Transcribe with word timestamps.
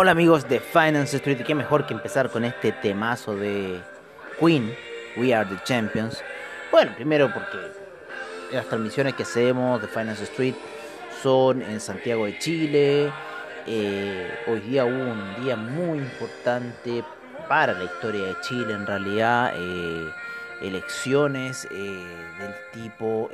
Hola 0.00 0.12
amigos 0.12 0.48
de 0.48 0.60
Finance 0.60 1.16
Street, 1.16 1.42
qué 1.44 1.56
mejor 1.56 1.84
que 1.84 1.92
empezar 1.92 2.30
con 2.30 2.44
este 2.44 2.70
temazo 2.70 3.34
de 3.34 3.80
Queen, 4.38 4.72
We 5.16 5.34
Are 5.34 5.44
the 5.50 5.60
Champions. 5.64 6.22
Bueno, 6.70 6.92
primero 6.94 7.34
porque 7.34 7.58
las 8.52 8.64
transmisiones 8.68 9.14
que 9.14 9.24
hacemos 9.24 9.82
de 9.82 9.88
Finance 9.88 10.22
Street 10.22 10.54
son 11.20 11.62
en 11.62 11.80
Santiago 11.80 12.26
de 12.26 12.38
Chile. 12.38 13.12
Eh, 13.66 14.30
hoy 14.46 14.60
día 14.60 14.84
hubo 14.84 15.10
un 15.10 15.42
día 15.42 15.56
muy 15.56 15.98
importante 15.98 17.02
para 17.48 17.72
la 17.72 17.82
historia 17.82 18.26
de 18.26 18.40
Chile, 18.42 18.74
en 18.74 18.86
realidad. 18.86 19.52
Eh, 19.56 20.12
elecciones 20.62 21.66
eh, 21.72 22.06
del 22.38 22.54
tipo 22.84 23.28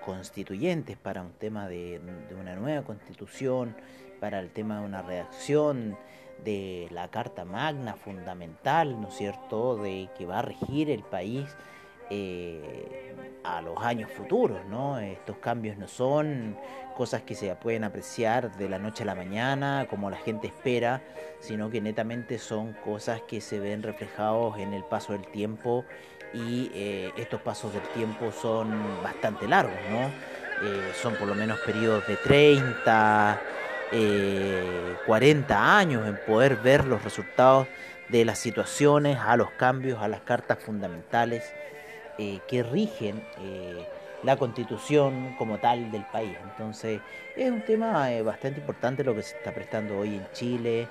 constituyentes 0.00 0.96
para 0.96 1.22
un 1.22 1.32
tema 1.32 1.66
de, 1.66 2.00
de 2.28 2.34
una 2.36 2.54
nueva 2.54 2.82
constitución 2.82 3.74
para 4.20 4.38
el 4.38 4.50
tema 4.50 4.80
de 4.80 4.86
una 4.86 5.02
redacción 5.02 5.96
de 6.44 6.88
la 6.90 7.08
Carta 7.08 7.44
Magna 7.44 7.94
fundamental, 7.94 9.00
¿no 9.00 9.08
es 9.08 9.14
cierto?, 9.14 9.76
de 9.76 10.08
que 10.16 10.26
va 10.26 10.38
a 10.38 10.42
regir 10.42 10.90
el 10.90 11.02
país 11.02 11.46
eh, 12.10 13.14
a 13.44 13.62
los 13.62 13.78
años 13.78 14.10
futuros, 14.10 14.58
¿no? 14.66 14.98
Estos 14.98 15.36
cambios 15.38 15.78
no 15.78 15.88
son 15.88 16.56
cosas 16.96 17.22
que 17.22 17.34
se 17.34 17.54
pueden 17.54 17.84
apreciar 17.84 18.56
de 18.56 18.68
la 18.68 18.78
noche 18.78 19.04
a 19.04 19.06
la 19.06 19.14
mañana, 19.14 19.86
como 19.88 20.10
la 20.10 20.16
gente 20.16 20.48
espera, 20.48 21.02
sino 21.38 21.70
que 21.70 21.80
netamente 21.80 22.38
son 22.38 22.74
cosas 22.84 23.22
que 23.22 23.40
se 23.40 23.60
ven 23.60 23.82
reflejados 23.82 24.58
en 24.58 24.74
el 24.74 24.84
paso 24.84 25.12
del 25.12 25.26
tiempo 25.28 25.84
y 26.34 26.70
eh, 26.74 27.12
estos 27.16 27.40
pasos 27.40 27.72
del 27.72 27.82
tiempo 27.94 28.30
son 28.32 29.02
bastante 29.02 29.48
largos, 29.48 29.78
¿no? 29.90 30.08
Eh, 30.62 30.92
son 31.00 31.14
por 31.14 31.26
lo 31.26 31.34
menos 31.34 31.58
periodos 31.60 32.06
de 32.06 32.16
30, 32.16 33.40
40 33.90 35.54
eh, 35.54 35.56
años 35.56 36.06
en 36.06 36.16
poder 36.24 36.56
ver 36.56 36.84
los 36.84 37.02
resultados 37.02 37.66
de 38.08 38.24
las 38.24 38.38
situaciones, 38.38 39.18
a 39.18 39.36
los 39.36 39.50
cambios, 39.52 40.00
a 40.00 40.08
las 40.08 40.20
cartas 40.20 40.58
fundamentales 40.58 41.52
eh, 42.18 42.40
que 42.48 42.62
rigen 42.62 43.22
eh, 43.40 43.86
la 44.22 44.36
constitución 44.36 45.34
como 45.36 45.58
tal 45.58 45.90
del 45.90 46.04
país. 46.04 46.36
Entonces 46.50 47.00
es 47.36 47.50
un 47.50 47.62
tema 47.62 48.08
bastante 48.22 48.60
importante 48.60 49.02
lo 49.02 49.14
que 49.14 49.22
se 49.22 49.36
está 49.36 49.52
prestando 49.52 49.98
hoy 49.98 50.16
en 50.16 50.26
Chile, 50.32 50.88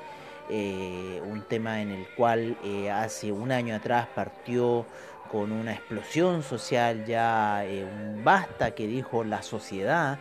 un 0.50 1.44
tema 1.48 1.80
en 1.80 1.92
el 1.92 2.08
cual 2.16 2.58
hace 2.92 3.32
un 3.32 3.52
año 3.52 3.76
atrás 3.76 4.08
partió 4.16 4.84
con 5.32 5.52
una 5.52 5.74
explosión 5.74 6.42
social, 6.42 7.06
ya 7.06 7.64
un 7.64 8.24
basta 8.24 8.72
que 8.72 8.88
dijo 8.88 9.24
la 9.24 9.44
sociedad 9.44 10.18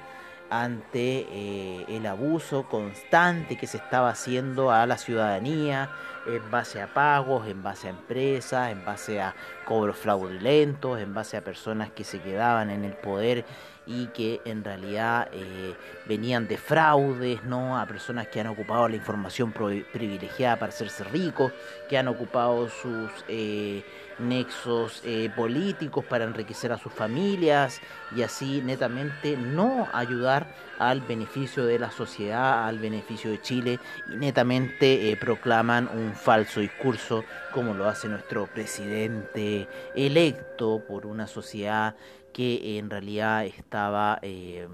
ante 0.50 1.26
eh, 1.31 1.84
el 1.88 2.06
abuso 2.06 2.69
constante 2.69 3.56
que 3.56 3.66
se 3.66 3.76
estaba 3.76 4.10
haciendo 4.10 4.70
a 4.70 4.86
la 4.86 4.98
ciudadanía 4.98 5.91
en 6.28 6.50
base 6.50 6.81
a 6.81 6.87
pagos, 6.87 7.47
en 7.49 7.62
base 7.62 7.89
a 7.89 7.91
empresas, 7.91 8.71
en 8.71 8.84
base 8.84 9.21
a 9.21 9.34
cobros 9.65 9.97
fraudulentos, 9.97 11.00
en 11.00 11.15
base 11.15 11.37
a 11.37 11.43
personas 11.43 11.91
que 11.91 12.05
se 12.05 12.21
quedaban 12.21 12.71
en 12.71 12.84
el 12.84 12.93
poder 12.93 13.44
y 13.87 14.09
que 14.09 14.43
en 14.44 14.62
realidad 14.62 15.28
eh, 15.33 15.75
venían 16.06 16.47
de 16.47 16.59
fraudes, 16.59 17.43
¿no? 17.44 17.78
A 17.78 17.87
personas 17.87 18.28
que 18.28 18.41
han 18.41 18.49
ocupado 18.49 18.87
la 18.89 18.97
información 18.97 19.53
privilegiada 19.53 20.59
para 20.59 20.71
hacerse 20.71 21.05
ricos, 21.05 21.53
que 21.89 21.97
han 21.97 22.06
ocupado 22.09 22.69
sus 22.69 23.10
eh, 23.28 23.83
nexos 24.19 25.00
eh, 25.05 25.31
políticos 25.34 26.05
para 26.05 26.25
enriquecer 26.25 26.71
a 26.72 26.78
sus 26.78 26.93
familias 26.93 27.81
y 28.15 28.22
así 28.22 28.60
netamente 28.62 29.37
no 29.37 29.89
ayudar 29.93 30.47
al 30.78 31.00
beneficio 31.00 31.66
de 31.66 31.78
la 31.78 31.91
sociedad, 31.91 32.66
al 32.66 32.78
beneficio 32.78 33.31
de 33.31 33.41
Chile 33.43 33.81
y 34.12 34.16
netamente 34.16 35.16
proclaman 35.21 35.89
un 35.93 36.15
falso 36.15 36.61
discurso 36.61 37.25
como 37.53 37.75
lo 37.75 37.89
hace 37.89 38.09
nuestro 38.09 38.47
presidente 38.47 39.69
electo 39.94 40.83
por 40.87 41.06
una 41.06 41.27
sociedad 41.27 41.97
que 42.33 42.78
en 42.78 42.91
realidad 42.91 43.44
estaba 43.47 44.19
eh, 44.22 44.69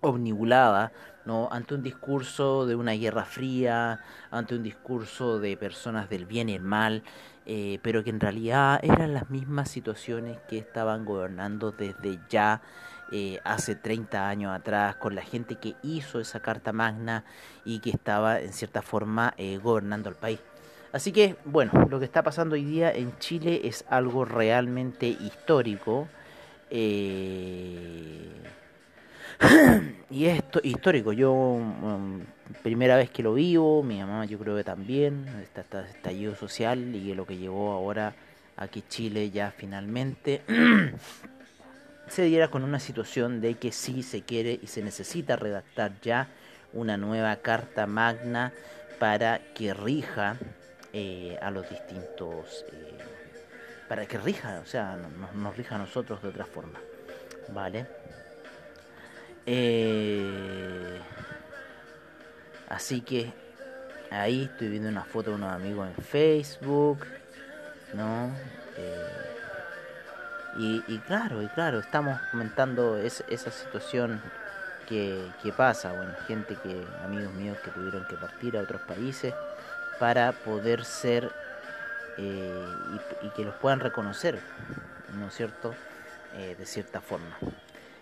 omnibulada 0.00 0.92
¿no? 1.24 1.48
ante 1.50 1.74
un 1.74 1.82
discurso 1.82 2.66
de 2.66 2.76
una 2.76 2.92
guerra 2.92 3.24
fría, 3.24 4.00
ante 4.30 4.54
un 4.54 4.62
discurso 4.62 5.40
de 5.40 5.56
personas 5.56 6.08
del 6.08 6.26
bien 6.26 6.48
y 6.48 6.54
el 6.54 6.62
mal, 6.62 7.02
eh, 7.46 7.78
pero 7.82 8.04
que 8.04 8.10
en 8.10 8.20
realidad 8.20 8.80
eran 8.82 9.14
las 9.14 9.30
mismas 9.30 9.70
situaciones 9.70 10.38
que 10.48 10.58
estaban 10.58 11.04
gobernando 11.04 11.72
desde 11.72 12.18
ya 12.28 12.62
eh, 13.12 13.40
hace 13.44 13.74
30 13.74 14.28
años 14.28 14.54
atrás, 14.54 14.96
con 14.96 15.14
la 15.14 15.22
gente 15.22 15.56
que 15.56 15.74
hizo 15.82 16.20
esa 16.20 16.40
Carta 16.40 16.72
Magna 16.72 17.24
y 17.64 17.80
que 17.80 17.90
estaba 17.90 18.40
en 18.40 18.52
cierta 18.52 18.82
forma 18.82 19.34
gobernando 19.62 20.08
el 20.08 20.16
país. 20.16 20.40
Así 20.94 21.10
que, 21.10 21.34
bueno, 21.44 21.72
lo 21.90 21.98
que 21.98 22.04
está 22.04 22.22
pasando 22.22 22.54
hoy 22.54 22.64
día 22.64 22.92
en 22.92 23.18
Chile 23.18 23.62
es 23.64 23.84
algo 23.88 24.24
realmente 24.24 25.08
histórico. 25.08 26.06
Eh, 26.70 28.30
y 30.10 30.26
es 30.26 30.40
histórico, 30.62 31.12
yo 31.12 31.32
um, 31.32 32.20
primera 32.62 32.96
vez 32.96 33.10
que 33.10 33.24
lo 33.24 33.34
vivo, 33.34 33.82
mi 33.82 33.98
mamá 33.98 34.24
yo 34.26 34.38
creo 34.38 34.56
que 34.56 34.62
también, 34.62 35.26
está 35.42 35.62
este 35.62 35.80
estallido 35.80 36.36
social 36.36 36.94
y 36.94 37.12
lo 37.12 37.26
que 37.26 37.36
llevó 37.36 37.72
ahora 37.72 38.14
a 38.56 38.68
que 38.68 38.82
Chile 38.86 39.30
ya 39.30 39.50
finalmente 39.50 40.42
se 42.08 42.22
diera 42.22 42.48
con 42.48 42.64
una 42.64 42.80
situación 42.80 43.40
de 43.40 43.54
que 43.54 43.72
sí 43.72 44.02
se 44.02 44.22
quiere 44.22 44.58
y 44.62 44.66
se 44.66 44.82
necesita 44.82 45.36
redactar 45.36 45.92
ya 46.02 46.28
una 46.72 46.96
nueva 46.96 47.36
carta 47.36 47.86
magna 47.86 48.52
para 48.98 49.40
que 49.54 49.74
rija 49.74 50.36
eh, 50.92 51.38
a 51.40 51.50
los 51.50 51.68
distintos 51.68 52.64
eh, 52.72 52.98
para 53.88 54.06
que 54.06 54.18
rija, 54.18 54.60
o 54.62 54.66
sea, 54.66 54.96
nos, 55.34 55.56
rija 55.56 55.74
a 55.74 55.78
nosotros 55.78 56.22
de 56.22 56.28
otra 56.28 56.44
forma. 56.44 56.80
¿Vale? 57.48 57.86
Eh, 59.46 60.98
así 62.68 63.02
que 63.02 63.30
ahí 64.10 64.44
estoy 64.50 64.68
viendo 64.68 64.88
una 64.88 65.04
foto 65.04 65.30
de 65.30 65.36
unos 65.36 65.52
amigos 65.52 65.88
en 65.88 66.02
Facebook, 66.02 67.06
¿no? 67.92 68.30
Eh, 70.58 70.82
y, 70.86 70.98
claro, 71.06 71.42
y 71.42 71.48
claro, 71.48 71.80
estamos 71.80 72.20
comentando 72.30 72.96
esa 72.96 73.50
situación 73.50 74.20
que, 74.88 75.52
pasa, 75.56 75.92
bueno, 75.92 76.12
gente 76.26 76.56
que, 76.62 76.84
amigos 77.04 77.32
míos 77.34 77.58
que 77.64 77.70
tuvieron 77.70 78.06
que 78.06 78.16
partir 78.16 78.56
a 78.56 78.60
otros 78.60 78.80
países 78.82 79.34
para 79.98 80.32
poder 80.32 80.84
ser 80.84 81.30
eh, 82.18 82.66
y, 83.22 83.28
que 83.30 83.44
los 83.44 83.54
puedan 83.54 83.80
reconocer, 83.80 84.38
¿no 85.18 85.28
es 85.28 85.34
cierto?, 85.34 85.74
eh, 86.36 86.56
de 86.58 86.66
cierta 86.66 87.00
forma. 87.00 87.36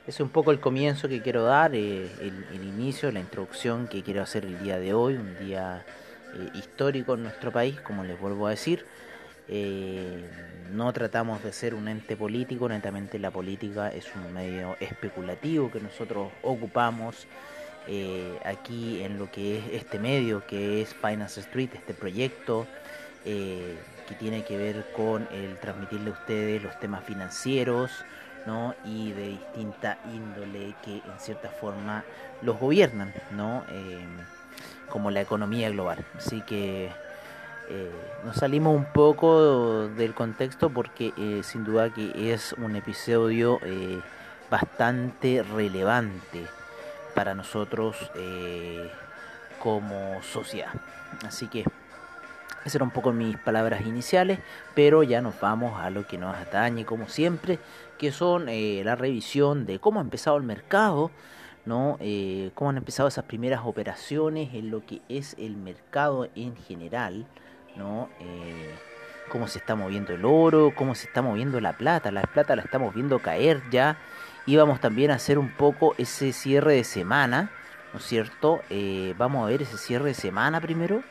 Es 0.06 0.20
un 0.20 0.30
poco 0.30 0.50
el 0.50 0.60
comienzo 0.60 1.08
que 1.08 1.22
quiero 1.22 1.44
dar, 1.44 1.74
eh, 1.74 2.10
el, 2.20 2.64
inicio, 2.64 3.10
la 3.12 3.20
introducción 3.20 3.86
que 3.86 4.02
quiero 4.02 4.22
hacer 4.22 4.44
el 4.44 4.58
día 4.58 4.78
de 4.78 4.94
hoy, 4.94 5.14
un 5.14 5.38
día 5.38 5.84
histórico 6.54 7.14
en 7.14 7.24
nuestro 7.24 7.52
país, 7.52 7.78
como 7.82 8.04
les 8.04 8.18
vuelvo 8.18 8.46
a 8.46 8.50
decir. 8.50 8.86
No 9.48 10.92
tratamos 10.92 11.42
de 11.42 11.52
ser 11.52 11.74
un 11.74 11.88
ente 11.88 12.16
político, 12.16 12.68
netamente 12.68 13.18
la 13.18 13.30
política 13.30 13.88
es 13.88 14.06
un 14.14 14.32
medio 14.32 14.76
especulativo 14.80 15.70
que 15.70 15.80
nosotros 15.80 16.30
ocupamos 16.42 17.26
aquí 18.44 19.02
en 19.02 19.18
lo 19.18 19.30
que 19.30 19.58
es 19.58 19.64
este 19.72 19.98
medio, 19.98 20.46
que 20.46 20.80
es 20.82 20.94
Finance 20.94 21.40
Street, 21.40 21.70
este 21.74 21.94
proyecto, 21.94 22.66
eh, 23.24 23.76
que 24.08 24.14
tiene 24.16 24.44
que 24.44 24.56
ver 24.56 24.84
con 24.96 25.28
el 25.30 25.56
transmitirle 25.58 26.10
a 26.10 26.12
ustedes 26.12 26.60
los 26.60 26.78
temas 26.80 27.04
financieros, 27.04 28.04
¿no? 28.46 28.74
y 28.84 29.12
de 29.12 29.28
distinta 29.28 29.98
índole 30.12 30.74
que 30.84 30.94
en 30.96 31.20
cierta 31.20 31.48
forma 31.48 32.04
los 32.42 32.58
gobiernan, 32.58 33.14
¿no? 33.30 33.64
Eh, 33.70 34.04
como 34.88 35.12
la 35.12 35.20
economía 35.20 35.70
global. 35.70 36.04
Así 36.16 36.40
que 36.42 36.90
eh, 37.72 37.90
nos 38.24 38.36
salimos 38.36 38.76
un 38.76 38.84
poco 38.84 39.88
del 39.88 40.14
contexto 40.14 40.70
porque 40.70 41.12
eh, 41.16 41.40
sin 41.42 41.64
duda 41.64 41.92
que 41.92 42.32
es 42.32 42.52
un 42.54 42.76
episodio 42.76 43.58
bastante 44.50 45.42
relevante 45.42 46.46
para 47.14 47.34
nosotros 47.34 47.96
como 49.58 50.22
sociedad. 50.22 50.72
Así 51.24 51.46
que 51.46 51.64
esas 52.64 52.76
eran 52.76 52.88
un 52.88 52.92
poco 52.92 53.12
mis 53.12 53.36
palabras 53.38 53.84
iniciales, 53.84 54.38
pero 54.74 55.02
ya 55.02 55.20
nos 55.20 55.40
vamos 55.40 55.80
a 55.80 55.90
lo 55.90 56.06
que 56.06 56.16
nos 56.16 56.36
atañe 56.36 56.84
como 56.84 57.08
siempre, 57.08 57.58
que 57.98 58.12
son 58.12 58.48
eh, 58.48 58.82
la 58.84 58.94
revisión 58.94 59.66
de 59.66 59.80
cómo 59.80 59.98
ha 59.98 60.02
empezado 60.02 60.36
el 60.36 60.44
mercado, 60.44 61.10
¿no? 61.66 61.96
Eh, 62.00 62.52
cómo 62.54 62.70
han 62.70 62.76
empezado 62.76 63.08
esas 63.08 63.24
primeras 63.24 63.62
operaciones 63.64 64.54
en 64.54 64.70
lo 64.70 64.86
que 64.86 65.00
es 65.08 65.34
el 65.40 65.56
mercado 65.56 66.28
en 66.36 66.54
general, 66.56 67.26
¿no? 67.76 68.08
Eh, 68.20 68.74
cómo 69.28 69.48
se 69.48 69.58
está 69.58 69.74
moviendo 69.74 70.12
el 70.12 70.24
oro, 70.24 70.72
cómo 70.74 70.94
se 70.94 71.06
está 71.06 71.22
moviendo 71.22 71.60
la 71.60 71.72
plata, 71.72 72.10
la 72.10 72.22
plata 72.22 72.56
la 72.56 72.62
estamos 72.62 72.94
viendo 72.94 73.18
caer 73.20 73.62
ya, 73.70 73.96
y 74.46 74.56
vamos 74.56 74.80
también 74.80 75.10
a 75.10 75.14
hacer 75.14 75.38
un 75.38 75.50
poco 75.50 75.94
ese 75.98 76.32
cierre 76.32 76.74
de 76.74 76.84
semana, 76.84 77.50
¿no 77.92 77.98
es 77.98 78.04
cierto? 78.04 78.62
vamos 79.16 79.44
a 79.44 79.50
ver 79.50 79.62
ese 79.62 79.78
cierre 79.78 80.06
de 80.06 80.14
semana 80.14 80.60
primero 80.60 81.02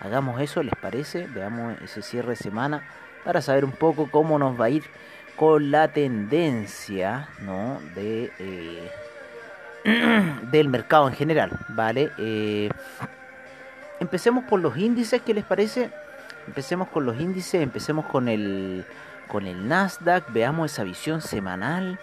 Hagamos 0.00 0.40
eso, 0.40 0.62
¿les 0.62 0.74
parece? 0.76 1.26
Veamos 1.26 1.76
ese 1.82 2.02
cierre 2.02 2.30
de 2.30 2.36
semana 2.36 2.82
para 3.24 3.42
saber 3.42 3.64
un 3.64 3.72
poco 3.72 4.08
cómo 4.10 4.38
nos 4.38 4.58
va 4.58 4.66
a 4.66 4.70
ir 4.70 4.84
con 5.36 5.70
la 5.70 5.88
tendencia 5.88 7.28
¿no? 7.40 7.80
de, 7.96 8.30
eh, 8.38 8.90
del 10.50 10.68
mercado 10.68 11.08
en 11.08 11.14
general, 11.14 11.50
¿vale? 11.70 12.10
Eh, 12.18 12.68
empecemos 13.98 14.44
por 14.44 14.60
los 14.60 14.76
índices, 14.76 15.20
¿qué 15.22 15.34
les 15.34 15.44
parece? 15.44 15.90
Empecemos 16.48 16.88
con 16.88 17.04
los 17.04 17.20
índices, 17.20 17.60
empecemos 17.62 18.06
con 18.06 18.26
el, 18.26 18.86
con 19.28 19.46
el 19.46 19.68
Nasdaq, 19.68 20.32
veamos 20.32 20.72
esa 20.72 20.82
visión 20.82 21.20
semanal. 21.20 22.00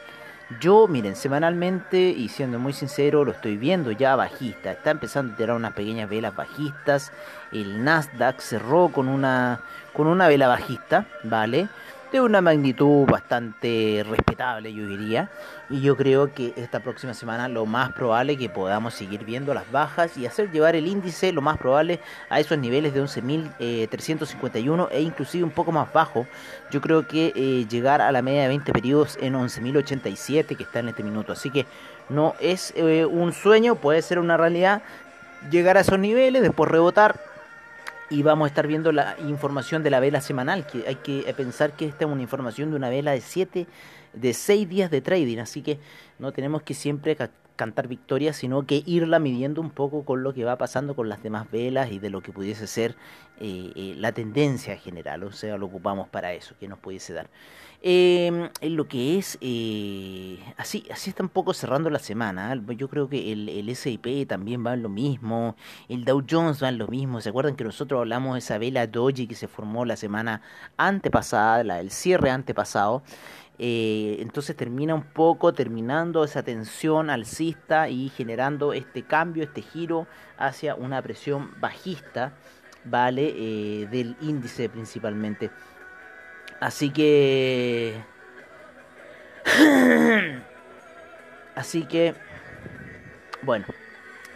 Yo, 0.60 0.88
miren, 0.88 1.16
semanalmente 1.16 1.98
y 1.98 2.30
siendo 2.30 2.60
muy 2.60 2.72
sincero, 2.72 3.26
lo 3.26 3.32
estoy 3.32 3.58
viendo 3.58 3.90
ya 3.90 4.16
bajista. 4.16 4.72
Está 4.72 4.92
empezando 4.92 5.34
a 5.34 5.36
tirar 5.36 5.56
unas 5.56 5.74
pequeñas 5.74 6.08
velas 6.08 6.36
bajistas. 6.36 7.12
El 7.52 7.84
Nasdaq 7.84 8.40
cerró 8.40 8.90
con 8.90 9.08
una, 9.08 9.62
con 9.94 10.06
una 10.06 10.28
vela 10.28 10.48
bajista, 10.48 11.08
¿vale? 11.24 11.68
De 12.16 12.22
una 12.22 12.42
magnitud 12.42 13.06
bastante 13.06 14.06
respetable, 14.08 14.74
yo 14.74 14.88
diría. 14.88 15.30
Y 15.70 15.82
yo 15.82 15.98
creo 15.98 16.34
que 16.34 16.54
esta 16.56 16.80
próxima 16.80 17.14
semana 17.14 17.50
lo 17.50 17.66
más 17.66 17.92
probable 17.92 18.34
es 18.34 18.40
que 18.40 18.50
podamos 18.50 18.94
seguir 18.94 19.26
viendo 19.26 19.54
las 19.54 19.70
bajas 19.72 20.18
y 20.18 20.26
hacer 20.26 20.50
llevar 20.52 20.76
el 20.76 20.88
índice 20.88 21.34
lo 21.34 21.42
más 21.42 21.58
probable 21.58 22.00
a 22.30 22.40
esos 22.40 22.58
niveles 22.58 22.94
de 22.94 23.04
11.351 23.04 24.88
e 24.92 25.02
inclusive 25.02 25.44
un 25.44 25.52
poco 25.52 25.72
más 25.72 25.92
bajo. 25.92 26.26
Yo 26.72 26.80
creo 26.80 27.06
que 27.08 27.34
eh, 27.36 27.66
llegar 27.70 28.02
a 28.02 28.12
la 28.12 28.22
media 28.22 28.44
de 28.44 28.48
20 28.50 28.72
periodos 28.72 29.18
en 29.22 29.34
11.087 29.34 30.56
que 30.56 30.64
está 30.64 30.80
en 30.80 30.90
este 30.90 31.04
minuto. 31.04 31.34
Así 31.34 31.50
que 31.50 31.66
no 32.08 32.34
es 32.40 32.74
eh, 32.78 33.06
un 33.06 33.34
sueño, 33.34 33.76
puede 33.76 34.02
ser 34.02 34.20
una 34.20 34.38
realidad 34.38 34.82
llegar 35.52 35.78
a 35.78 35.82
esos 35.82 36.00
niveles, 36.00 36.42
después 36.42 36.72
rebotar 36.72 37.35
y 38.16 38.24
vamos 38.24 38.46
a 38.46 38.48
estar 38.48 38.66
viendo 38.66 38.94
la 38.94 39.18
información 39.28 39.84
de 39.84 39.90
la 39.90 40.00
vela 40.00 40.22
semanal, 40.22 40.66
que 40.66 40.88
hay 40.88 40.96
que 40.96 41.22
pensar 41.36 41.74
que 41.74 41.86
esta 41.86 42.06
es 42.06 42.10
una 42.10 42.22
información 42.22 42.70
de 42.70 42.78
una 42.78 42.88
vela 42.88 43.12
de 43.12 43.20
siete, 43.20 43.68
de 44.14 44.34
seis 44.34 44.70
días 44.70 44.90
de 44.90 45.02
trading, 45.02 45.40
así 45.40 45.62
que 45.62 45.80
no 46.18 46.32
tenemos 46.32 46.62
que 46.62 46.74
siempre 46.74 47.18
cantar 47.58 47.90
victoria, 47.90 48.32
sino 48.32 48.66
que 48.66 48.84
irla 48.86 49.20
midiendo 49.20 49.60
un 49.60 49.70
poco 49.70 50.06
con 50.06 50.24
lo 50.24 50.34
que 50.34 50.46
va 50.46 50.58
pasando 50.58 50.96
con 50.96 51.10
las 51.10 51.24
demás 51.24 51.52
velas 51.52 51.92
y 51.92 52.00
de 52.00 52.10
lo 52.10 52.22
que 52.22 52.32
pudiese 52.32 52.68
ser 52.68 52.96
eh, 53.42 53.74
eh, 53.76 53.96
la 53.98 54.14
tendencia 54.14 54.78
general, 54.78 55.24
o 55.24 55.34
sea, 55.34 55.58
lo 55.58 55.66
ocupamos 55.66 56.08
para 56.08 56.32
eso, 56.32 56.56
que 56.58 56.70
nos 56.70 56.80
pudiese 56.80 57.12
dar. 57.12 57.28
Eh, 57.88 58.50
lo 58.64 58.88
que 58.88 59.20
es, 59.20 59.38
eh, 59.42 60.40
así, 60.58 60.88
así 60.92 61.12
está 61.12 61.22
un 61.22 61.30
poco 61.30 61.54
cerrando 61.54 61.92
la 61.92 62.00
semana, 62.00 62.60
yo 62.76 62.90
creo 62.90 63.08
que 63.08 63.32
el, 63.32 63.48
el 63.48 63.70
S&P 63.70 64.26
también 64.26 64.66
va 64.66 64.74
en 64.74 64.82
lo 64.82 64.90
mismo, 64.90 65.56
el 65.88 66.04
Dow 66.04 66.24
Jones 66.28 66.64
va 66.64 66.70
en 66.70 66.80
lo 66.80 66.88
mismo, 66.88 67.22
¿se 67.22 67.30
acuerdan 67.30 67.56
que 67.56 67.64
nosotros 67.64 68.00
hablamos 68.00 68.34
de 68.34 68.40
esa 68.40 68.58
vela 68.58 68.88
doji 68.88 69.28
que 69.28 69.36
se 69.36 69.48
formó 69.48 69.86
la 69.86 69.98
semana 69.98 70.42
antepasada, 70.78 71.64
la 71.64 71.76
del 71.76 71.92
cierre 71.92 72.32
antepasado? 72.32 73.04
Eh, 73.60 74.18
entonces 74.20 74.56
termina 74.56 74.96
un 74.96 75.04
poco 75.04 75.54
terminando 75.54 76.24
esa 76.24 76.42
tensión 76.42 77.12
alcista 77.12 77.88
y 77.88 78.10
generando 78.10 78.74
este 78.74 79.04
cambio, 79.04 79.44
este 79.44 79.62
giro 79.62 80.08
hacia 80.40 80.74
una 80.74 81.04
presión 81.04 81.52
bajista, 81.60 82.34
¿vale? 82.84 83.32
Eh, 83.38 83.88
del 83.92 84.18
índice 84.22 84.70
principalmente. 84.70 85.52
Así 86.60 86.90
que... 86.90 88.02
Así 91.56 91.86
que... 91.86 92.16
Bueno. 93.42 93.66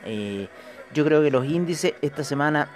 Eh, 0.05 0.47
yo 0.93 1.05
creo 1.05 1.21
que 1.21 1.31
los 1.31 1.45
índices 1.45 1.93
esta 2.01 2.23
semana 2.23 2.67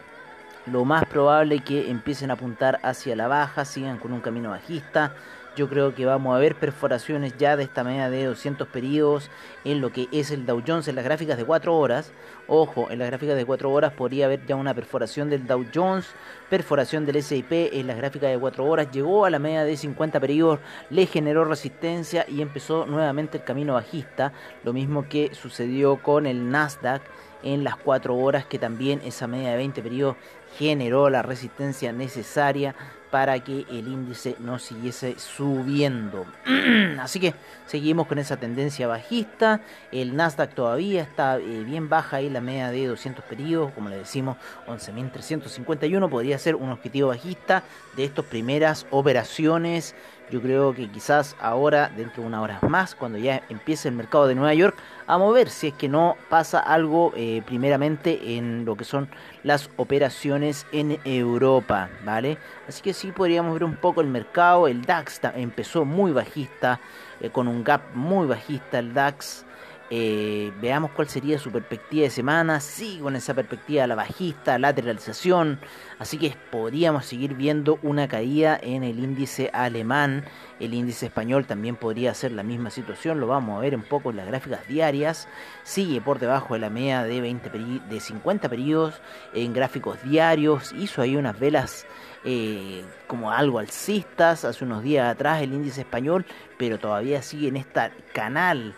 lo 0.66 0.86
más 0.86 1.06
probable 1.06 1.60
que 1.60 1.90
empiecen 1.90 2.32
a 2.32 2.36
apuntar 2.36 2.80
hacia 2.84 3.16
la 3.16 3.28
baja, 3.28 3.66
sigan 3.66 3.98
con 3.98 4.14
un 4.14 4.22
camino 4.22 4.52
bajista. 4.52 5.14
Yo 5.56 5.70
creo 5.70 5.94
que 5.94 6.04
vamos 6.04 6.36
a 6.36 6.40
ver 6.40 6.56
perforaciones 6.56 7.38
ya 7.38 7.56
de 7.56 7.62
esta 7.64 7.84
media 7.84 8.10
de 8.10 8.26
200 8.26 8.68
periodos 8.70 9.30
en 9.64 9.82
lo 9.82 9.92
que 9.92 10.08
es 10.12 10.32
el 10.32 10.48
Dow 10.48 10.64
Jones 10.66 10.88
en 10.88 10.96
las 10.96 11.06
gráficas 11.06 11.38
de 11.38 11.46
4 11.46 11.78
horas. 11.78 12.12
Ojo, 12.48 12.90
en 12.90 12.98
las 12.98 13.08
gráficas 13.08 13.36
de 13.36 13.46
4 13.46 13.72
horas 13.72 13.94
podría 13.94 14.26
haber 14.26 14.44
ya 14.48 14.56
una 14.56 14.74
perforación 14.74 15.30
del 15.30 15.46
Dow 15.46 15.64
Jones, 15.72 16.08
perforación 16.50 17.06
del 17.06 17.18
S&P 17.18 17.80
en 17.80 17.86
las 17.86 17.98
gráficas 17.98 18.32
de 18.32 18.40
4 18.40 18.66
horas. 18.66 18.90
Llegó 18.92 19.26
a 19.26 19.30
la 19.30 19.38
media 19.38 19.64
de 19.64 19.78
50 19.78 20.20
periodos, 20.20 20.60
le 20.90 21.06
generó 21.06 21.46
resistencia 21.46 22.26
y 22.28 22.42
empezó 22.42 22.88
nuevamente 22.88 23.38
el 23.38 23.44
camino 23.44 23.76
bajista. 23.76 24.34
Lo 24.64 24.74
mismo 24.74 25.08
que 25.08 25.36
sucedió 25.36 26.02
con 26.02 26.26
el 26.26 26.50
Nasdaq 26.50 27.04
en 27.44 27.64
las 27.64 27.76
4 27.76 28.16
horas 28.16 28.48
que 28.48 28.58
también 28.58 29.02
esa 29.06 29.28
media 29.28 29.52
de 29.52 29.58
20 29.58 29.84
periodos 29.84 30.16
generó 30.58 31.12
la 31.12 31.22
resistencia 31.22 31.92
necesaria 31.92 32.74
para 33.14 33.40
que 33.42 33.68
el 33.70 33.88
índice 33.88 34.36
no 34.40 34.58
siguiese 34.58 35.20
subiendo. 35.20 36.26
Así 37.00 37.20
que 37.20 37.36
seguimos 37.68 38.08
con 38.08 38.18
esa 38.18 38.38
tendencia 38.38 38.88
bajista. 38.88 39.62
El 39.92 40.16
Nasdaq 40.16 40.56
todavía 40.56 41.04
está 41.04 41.38
eh, 41.38 41.64
bien 41.64 41.90
baja 41.90 42.18
ahí, 42.18 42.32
la 42.32 42.42
media 42.42 42.72
de 42.72 42.88
200 42.88 43.24
periodos, 43.26 43.72
como 43.74 43.90
le 43.90 43.98
decimos, 43.98 44.38
11.351. 44.66 46.10
Podría 46.10 46.40
ser 46.40 46.56
un 46.56 46.72
objetivo 46.72 47.10
bajista 47.10 47.62
de 47.96 48.06
estas 48.06 48.26
primeras 48.26 48.88
operaciones 48.90 49.94
yo 50.30 50.42
creo 50.42 50.74
que 50.74 50.90
quizás 50.90 51.36
ahora, 51.40 51.92
dentro 51.96 52.24
de 52.24 52.28
una 52.28 52.42
hora 52.42 52.60
más, 52.68 52.96
cuando 52.96 53.18
ya 53.18 53.44
empiece 53.50 53.88
el 53.90 53.96
mercado 53.96 54.28
de 54.28 54.36
Nueva 54.36 54.54
York 54.54 54.76
a 55.06 55.18
mover, 55.18 55.50
si 55.50 55.68
es 55.68 55.74
que 55.74 55.88
no 55.88 56.18
pasa 56.30 56.60
algo 56.60 57.14
eh, 57.16 57.42
primeramente 57.46 58.36
en 58.38 58.66
lo 58.66 58.76
que 58.76 58.84
son 58.84 59.10
las 59.44 59.70
operaciones 59.78 60.66
en 60.72 61.00
Europa, 61.06 61.90
¿vale? 62.04 62.38
Así 62.68 62.82
que 62.82 62.94
sí 62.94 63.12
podríamos 63.12 63.54
ver 63.54 63.64
un 63.64 63.76
poco 63.76 64.02
el 64.02 64.08
mercado. 64.08 64.68
El 64.68 64.84
DAX 64.84 65.20
empezó 65.36 65.86
muy 65.86 66.12
bajista, 66.12 66.80
eh, 67.20 67.30
con 67.30 67.48
un 67.48 67.64
gap 67.64 67.82
muy 67.94 68.28
bajista 68.28 68.80
el 68.80 68.94
DAX. 68.94 69.46
Eh, 69.90 70.52
veamos 70.62 70.92
cuál 70.92 71.08
sería 71.08 71.38
su 71.38 71.52
perspectiva 71.52 72.04
de 72.04 72.10
semana. 72.10 72.60
Sí, 72.60 73.00
con 73.02 73.16
esa 73.16 73.34
perspectiva 73.34 73.86
la 73.86 73.96
bajista, 73.96 74.58
lateralización. 74.58 75.60
Así 76.00 76.18
que 76.18 76.36
podríamos 76.52 77.06
seguir 77.06 77.36
viendo 77.36 77.80
una 77.84 78.08
caída 78.08 78.60
en 78.62 78.84
el 78.84 79.00
índice 79.00 79.50
alemán. 79.54 80.26
El 80.60 80.74
índice 80.74 81.08
español 81.08 81.46
también 81.46 81.76
podría 81.76 82.14
ser 82.14 82.32
la 82.32 82.44
misma 82.44 82.70
situación. 82.70 83.20
Lo 83.20 83.28
vamos 83.28 83.58
a 83.58 83.62
ver 83.62 83.76
un 83.76 83.84
poco 83.84 84.10
en 84.10 84.18
las 84.18 84.28
gráficas 84.28 84.68
diarias. 84.68 85.28
Sigue 85.64 86.02
por 86.02 86.20
debajo 86.20 86.54
de 86.54 86.62
la 86.62 86.70
media 86.70 87.04
de, 87.04 87.22
20 87.22 87.50
de 87.90 88.00
50 88.00 88.50
periodos 88.50 89.02
en 89.34 89.54
gráficos 89.54 90.02
diarios. 90.04 90.74
Hizo 90.74 91.02
ahí 91.02 91.16
unas 91.16 91.40
velas 91.40 91.86
eh, 92.26 92.84
como 93.06 93.32
algo 93.32 93.60
alcistas 93.60 94.46
hace 94.46 94.64
unos 94.64 94.82
días 94.82 95.12
atrás 95.12 95.42
el 95.42 95.54
índice 95.54 95.82
español, 95.82 96.26
pero 96.58 96.80
todavía 96.80 97.22
sigue 97.22 97.50
en 97.50 97.58
este 97.58 97.92
canal 98.14 98.74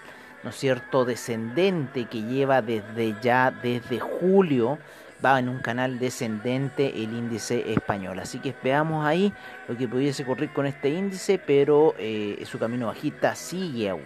¿no 0.45 0.51
es 0.51 0.57
cierto?, 0.57 1.05
descendente 1.05 2.05
que 2.05 2.21
lleva 2.21 2.61
desde 2.61 3.15
ya, 3.19 3.49
desde 3.49 3.99
julio, 3.99 4.77
va 5.25 5.39
en 5.39 5.49
un 5.49 5.57
canal 5.57 5.97
descendente 5.97 7.03
el 7.03 7.13
índice 7.13 7.73
español. 7.73 8.19
Así 8.19 8.37
que 8.37 8.53
veamos 8.63 9.05
ahí 9.05 9.33
lo 9.67 9.75
que 9.75 9.87
pudiese 9.87 10.21
ocurrir 10.21 10.53
con 10.53 10.67
este 10.67 10.89
índice, 10.89 11.39
pero 11.39 11.95
eh, 11.97 12.41
su 12.45 12.59
camino 12.59 12.85
bajista 12.85 13.33
sigue 13.33 13.89
aún. 13.89 14.03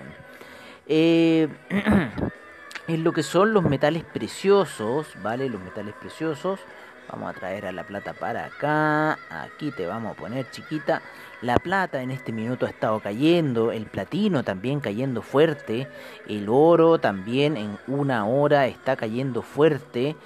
Eh, 0.88 1.50
en 2.88 3.04
lo 3.04 3.12
que 3.12 3.22
son 3.22 3.54
los 3.54 3.64
metales 3.64 4.06
preciosos, 4.06 5.08
¿vale? 5.22 5.50
Los 5.50 5.62
metales 5.62 5.94
preciosos, 6.00 6.62
Vamos 7.12 7.36
a 7.36 7.40
traer 7.40 7.66
a 7.66 7.72
la 7.72 7.84
plata 7.84 8.14
para 8.14 8.46
acá. 8.46 9.18
Aquí 9.32 9.72
te 9.72 9.88
vamos 9.88 10.16
a 10.16 10.16
poner 10.16 10.50
chiquita. 10.52 11.02
La 11.42 11.58
plata 11.58 12.02
en 12.02 12.12
este 12.12 12.34
minuto 12.34 12.66
ha 12.66 12.70
estado 12.70 13.00
cayendo. 13.00 13.72
El 13.72 13.86
platino 13.86 14.44
también 14.44 14.82
cayendo 14.82 15.22
fuerte. 15.22 15.88
El 16.28 16.50
oro 16.50 17.00
también 17.00 17.56
en 17.56 17.78
una 17.88 18.28
hora 18.28 18.68
está 18.68 18.98
cayendo 18.98 19.42
fuerte. 19.42 20.18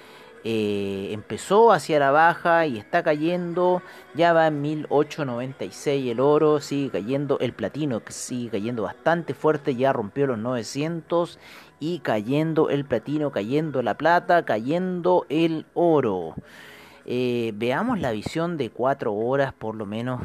Eh, 0.43 1.09
empezó 1.11 1.71
hacia 1.71 1.99
la 1.99 2.11
baja 2.11 2.65
y 2.65 2.77
está 2.77 3.01
cayendo, 3.01 3.81
ya 4.13 4.33
va 4.33 4.47
en 4.47 4.61
1896 4.61 6.11
el 6.11 6.19
oro, 6.19 6.59
sigue 6.59 6.89
cayendo 6.89 7.39
el 7.39 7.53
platino, 7.53 8.01
que 8.03 8.11
sigue 8.11 8.49
cayendo 8.49 8.83
bastante 8.83 9.33
fuerte, 9.33 9.73
ya 9.75 9.93
rompió 9.93 10.27
los 10.27 10.37
900 10.37 11.39
y 11.79 11.99
cayendo 11.99 12.69
el 12.69 12.83
platino, 12.83 13.31
cayendo 13.31 13.81
la 13.83 13.95
plata, 13.95 14.43
cayendo 14.43 15.25
el 15.29 15.65
oro. 15.75 16.35
Eh, 17.05 17.51
veamos 17.55 17.99
la 17.99 18.11
visión 18.11 18.57
de 18.57 18.69
cuatro 18.69 19.13
horas 19.13 19.53
por 19.53 19.75
lo 19.75 19.85
menos 19.85 20.21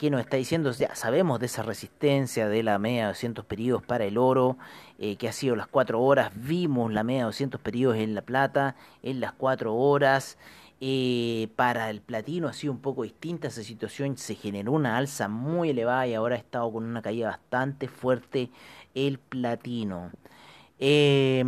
que 0.00 0.08
nos 0.08 0.22
está 0.22 0.38
diciendo, 0.38 0.72
ya 0.72 0.94
sabemos 0.94 1.40
de 1.40 1.44
esa 1.44 1.62
resistencia 1.62 2.48
de 2.48 2.62
la 2.62 2.78
media 2.78 3.02
de 3.02 3.08
200 3.08 3.44
periodos 3.44 3.82
para 3.82 4.06
el 4.06 4.16
oro, 4.16 4.56
eh, 4.98 5.16
que 5.16 5.28
ha 5.28 5.32
sido 5.32 5.56
las 5.56 5.66
cuatro 5.66 6.00
horas, 6.00 6.32
vimos 6.34 6.90
la 6.90 7.04
media 7.04 7.20
de 7.20 7.26
200 7.26 7.60
periodos 7.60 7.98
en 7.98 8.14
la 8.14 8.22
plata, 8.22 8.76
en 9.02 9.20
las 9.20 9.32
cuatro 9.32 9.74
horas, 9.74 10.38
eh, 10.80 11.48
para 11.54 11.90
el 11.90 12.00
platino 12.00 12.48
ha 12.48 12.54
sido 12.54 12.72
un 12.72 12.80
poco 12.80 13.02
distinta 13.02 13.48
esa 13.48 13.62
situación, 13.62 14.16
se 14.16 14.36
generó 14.36 14.72
una 14.72 14.96
alza 14.96 15.28
muy 15.28 15.68
elevada 15.68 16.06
y 16.06 16.14
ahora 16.14 16.36
ha 16.36 16.38
estado 16.38 16.72
con 16.72 16.84
una 16.84 17.02
caída 17.02 17.28
bastante 17.28 17.86
fuerte 17.86 18.48
el 18.94 19.18
platino. 19.18 20.12
Eh, 20.78 21.44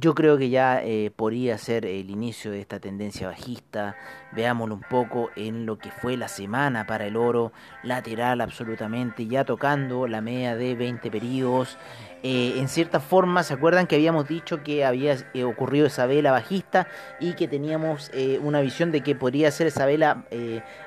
yo 0.00 0.14
creo 0.14 0.36
que 0.36 0.50
ya 0.50 0.82
eh, 0.82 1.10
podría 1.14 1.56
ser 1.58 1.86
el 1.86 2.10
inicio 2.10 2.50
de 2.50 2.60
esta 2.60 2.80
tendencia 2.80 3.28
bajista. 3.28 3.96
Veámoslo 4.32 4.74
un 4.74 4.82
poco 4.82 5.30
en 5.36 5.66
lo 5.66 5.78
que 5.78 5.90
fue 5.90 6.16
la 6.16 6.28
semana 6.28 6.86
para 6.86 7.06
el 7.06 7.16
oro, 7.16 7.52
lateral 7.82 8.40
absolutamente, 8.40 9.26
ya 9.26 9.44
tocando 9.44 10.06
la 10.06 10.20
media 10.20 10.56
de 10.56 10.74
20 10.74 11.10
periodos. 11.10 11.78
Eh, 12.22 12.54
en 12.56 12.68
cierta 12.68 12.98
forma, 12.98 13.44
¿se 13.44 13.54
acuerdan 13.54 13.86
que 13.86 13.94
habíamos 13.94 14.26
dicho 14.26 14.62
que 14.64 14.84
había 14.84 15.16
eh, 15.34 15.44
ocurrido 15.44 15.86
esa 15.86 16.06
vela 16.06 16.32
bajista 16.32 16.88
y 17.20 17.34
que 17.34 17.46
teníamos 17.46 18.10
eh, 18.12 18.40
una 18.42 18.60
visión 18.60 18.90
de 18.90 19.02
que 19.02 19.14
podría 19.14 19.50
ser 19.52 19.68
esa 19.68 19.86
vela 19.86 20.24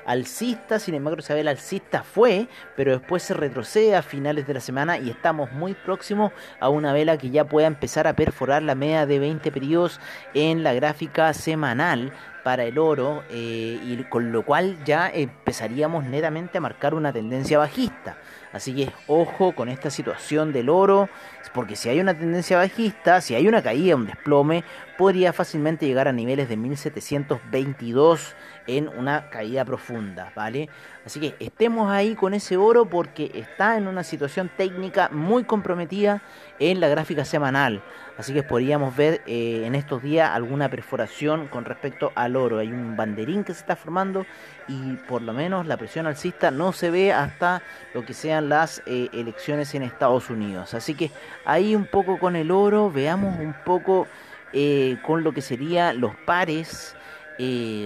alcista? 0.04 0.78
Sin 0.78 0.94
embargo, 0.94 1.20
esa 1.20 1.34
vela 1.34 1.50
alcista 1.50 2.02
fue, 2.02 2.48
pero 2.76 2.92
después 2.98 3.22
se 3.22 3.34
retrocede 3.34 3.96
a 3.96 4.02
finales 4.02 4.46
de 4.46 4.54
la 4.54 4.60
semana 4.60 4.98
y 4.98 5.08
estamos 5.08 5.52
muy 5.52 5.74
próximos 5.74 6.32
a 6.60 6.68
una 6.68 6.92
vela 6.92 7.16
que 7.16 7.30
ya 7.30 7.44
pueda 7.44 7.66
empezar 7.66 8.06
a 8.06 8.14
perforar 8.14 8.62
la 8.62 8.74
media 8.74 9.06
de 9.06 9.18
20 9.18 9.50
periodos 9.52 10.00
en 10.34 10.62
la 10.62 10.74
gráfica 10.74 11.32
semanal 11.32 12.12
para 12.44 12.64
el 12.64 12.76
oro 12.78 13.22
y 13.30 13.96
con 14.10 14.32
lo 14.32 14.44
cual 14.44 14.76
ya 14.84 15.08
empezaríamos 15.08 16.04
netamente 16.04 16.58
a 16.58 16.60
marcar 16.60 16.94
una 16.94 17.12
tendencia 17.12 17.56
bajista. 17.58 18.16
Así 18.52 18.74
que 18.74 18.90
ojo 19.06 19.54
con 19.54 19.68
esta 19.68 19.90
situación 19.90 20.52
del 20.52 20.68
oro, 20.68 21.08
porque 21.54 21.76
si 21.76 21.88
hay 21.88 22.00
una 22.00 22.16
tendencia 22.16 22.58
bajista, 22.58 23.20
si 23.20 23.34
hay 23.34 23.48
una 23.48 23.62
caída, 23.62 23.96
un 23.96 24.06
desplome, 24.06 24.64
podría 24.98 25.32
fácilmente 25.32 25.86
llegar 25.86 26.08
a 26.08 26.12
niveles 26.12 26.48
de 26.48 26.56
1722 26.56 28.34
en 28.66 28.88
una 28.88 29.30
caída 29.30 29.64
profunda, 29.64 30.32
¿vale? 30.34 30.68
Así 31.04 31.20
que 31.20 31.34
estemos 31.40 31.90
ahí 31.90 32.14
con 32.14 32.34
ese 32.34 32.56
oro 32.56 32.86
porque 32.86 33.30
está 33.34 33.76
en 33.76 33.88
una 33.88 34.04
situación 34.04 34.50
técnica 34.56 35.08
muy 35.10 35.44
comprometida 35.44 36.22
en 36.58 36.80
la 36.80 36.88
gráfica 36.88 37.24
semanal. 37.24 37.82
Así 38.18 38.32
que 38.34 38.42
podríamos 38.42 38.94
ver 38.94 39.22
eh, 39.26 39.64
en 39.64 39.74
estos 39.74 40.02
días 40.02 40.30
alguna 40.30 40.68
perforación 40.68 41.48
con 41.48 41.64
respecto 41.64 42.12
al 42.14 42.36
oro. 42.36 42.58
Hay 42.58 42.68
un 42.68 42.96
banderín 42.96 43.42
que 43.42 43.54
se 43.54 43.60
está 43.60 43.74
formando 43.74 44.26
y 44.68 44.94
por 45.08 45.22
lo 45.22 45.32
menos 45.32 45.66
la 45.66 45.76
presión 45.76 46.06
alcista 46.06 46.50
no 46.50 46.72
se 46.72 46.90
ve 46.90 47.12
hasta 47.12 47.62
lo 47.94 48.04
que 48.04 48.14
sean 48.14 48.48
las 48.48 48.82
eh, 48.86 49.08
elecciones 49.12 49.74
en 49.74 49.82
Estados 49.82 50.30
Unidos. 50.30 50.74
Así 50.74 50.94
que 50.94 51.10
ahí 51.44 51.74
un 51.74 51.86
poco 51.86 52.18
con 52.18 52.36
el 52.36 52.50
oro, 52.50 52.90
veamos 52.90 53.38
un 53.40 53.54
poco 53.64 54.06
eh, 54.52 54.98
con 55.04 55.24
lo 55.24 55.32
que 55.32 55.40
serían 55.40 56.00
los 56.00 56.14
pares. 56.14 56.94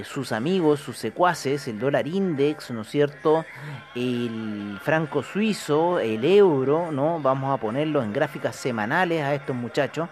Sus 0.05 0.33
amigos, 0.33 0.81
sus 0.81 0.97
secuaces, 0.99 1.69
el 1.69 1.79
dólar 1.79 2.07
index, 2.07 2.71
¿no 2.71 2.83
es 2.83 2.89
cierto? 2.89 3.45
El 3.95 4.79
franco 4.83 5.23
suizo, 5.23 5.99
el 5.99 6.25
euro, 6.25 6.93
¿no? 6.93 7.21
Vamos 7.21 7.55
a 7.55 7.61
ponerlo 7.61 8.03
en 8.03 8.13
gráficas 8.13 8.57
semanales 8.57 9.23
a 9.23 9.35
estos 9.35 9.57
muchachos 9.57 10.09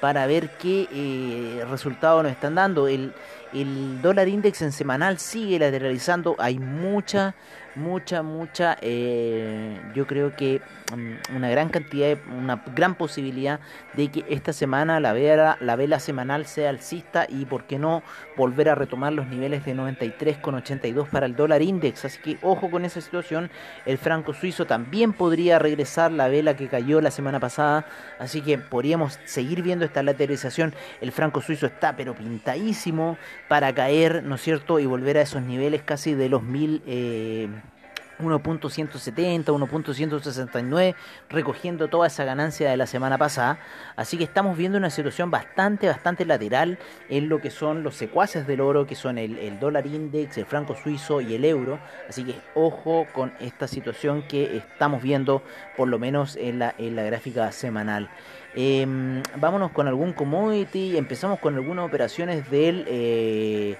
para 0.00 0.26
ver 0.26 0.50
qué 0.58 0.88
eh, 0.90 1.64
resultados 1.70 2.22
nos 2.22 2.32
están 2.32 2.54
dando. 2.54 2.88
El, 2.88 3.12
el 3.52 4.00
dólar 4.00 4.28
index 4.28 4.62
en 4.62 4.72
semanal 4.72 5.18
sigue 5.18 5.58
lateralizando. 5.58 6.34
Hay 6.38 6.58
mucha 6.58 7.34
mucha, 7.80 8.22
mucha, 8.22 8.76
eh, 8.80 9.80
yo 9.94 10.06
creo 10.06 10.36
que 10.36 10.60
mm, 10.94 11.36
una 11.36 11.48
gran 11.48 11.68
cantidad, 11.68 12.16
una 12.38 12.62
gran 12.76 12.94
posibilidad 12.94 13.58
de 13.94 14.08
que 14.08 14.24
esta 14.28 14.52
semana 14.52 15.00
la 15.00 15.12
vela, 15.12 15.56
la 15.60 15.76
vela 15.76 15.98
semanal 15.98 16.46
sea 16.46 16.70
alcista 16.70 17.26
y 17.28 17.46
por 17.46 17.64
qué 17.64 17.78
no 17.78 18.02
volver 18.36 18.68
a 18.68 18.74
retomar 18.74 19.12
los 19.12 19.26
niveles 19.26 19.64
de 19.64 19.74
93,82 19.74 21.08
para 21.08 21.26
el 21.26 21.34
dólar 21.34 21.62
index. 21.62 22.04
Así 22.04 22.20
que 22.20 22.38
ojo 22.42 22.70
con 22.70 22.84
esa 22.84 23.00
situación. 23.00 23.50
El 23.86 23.98
franco 23.98 24.32
suizo 24.34 24.66
también 24.66 25.12
podría 25.12 25.58
regresar 25.58 26.12
la 26.12 26.28
vela 26.28 26.56
que 26.56 26.68
cayó 26.68 27.00
la 27.00 27.10
semana 27.10 27.40
pasada. 27.40 27.86
Así 28.18 28.42
que 28.42 28.58
podríamos 28.58 29.18
seguir 29.24 29.62
viendo 29.62 29.84
esta 29.84 30.02
lateralización. 30.02 30.74
El 31.00 31.12
franco 31.12 31.40
suizo 31.40 31.66
está 31.66 31.96
pero 31.96 32.14
pintadísimo 32.14 33.18
para 33.48 33.74
caer, 33.74 34.22
¿no 34.22 34.36
es 34.36 34.42
cierto? 34.42 34.78
Y 34.78 34.86
volver 34.86 35.18
a 35.18 35.22
esos 35.22 35.42
niveles 35.42 35.82
casi 35.82 36.14
de 36.14 36.28
los 36.28 36.42
mil... 36.42 36.82
Eh, 36.86 37.48
1.170, 38.20 39.44
1.169, 39.44 40.94
recogiendo 41.28 41.88
toda 41.88 42.06
esa 42.06 42.24
ganancia 42.24 42.70
de 42.70 42.76
la 42.76 42.86
semana 42.86 43.18
pasada. 43.18 43.58
Así 43.96 44.16
que 44.16 44.24
estamos 44.24 44.56
viendo 44.56 44.78
una 44.78 44.90
situación 44.90 45.30
bastante, 45.30 45.88
bastante 45.88 46.24
lateral 46.24 46.78
en 47.08 47.28
lo 47.28 47.40
que 47.40 47.50
son 47.50 47.82
los 47.82 47.96
secuaces 47.96 48.46
del 48.46 48.60
oro, 48.60 48.86
que 48.86 48.94
son 48.94 49.18
el, 49.18 49.58
dólar 49.60 49.86
index, 49.86 50.38
el 50.38 50.46
franco 50.46 50.76
suizo 50.76 51.20
y 51.20 51.34
el 51.34 51.44
euro. 51.44 51.78
Así 52.08 52.24
que 52.24 52.34
ojo 52.54 53.06
con 53.12 53.32
esta 53.40 53.66
situación 53.66 54.22
que 54.22 54.56
estamos 54.56 55.02
viendo, 55.02 55.42
por 55.76 55.88
lo 55.88 55.98
menos 55.98 56.36
en 56.36 56.58
la, 56.58 56.74
en 56.78 56.96
la 56.96 57.02
gráfica 57.02 57.50
semanal. 57.52 58.10
Em, 58.54 59.22
vámonos 59.36 59.70
con 59.70 59.86
algún 59.86 60.12
commodity, 60.12 60.96
empezamos 60.96 61.38
con 61.38 61.54
algunas 61.54 61.86
operaciones 61.86 62.50
del... 62.50 62.84
Eh, 62.88 63.76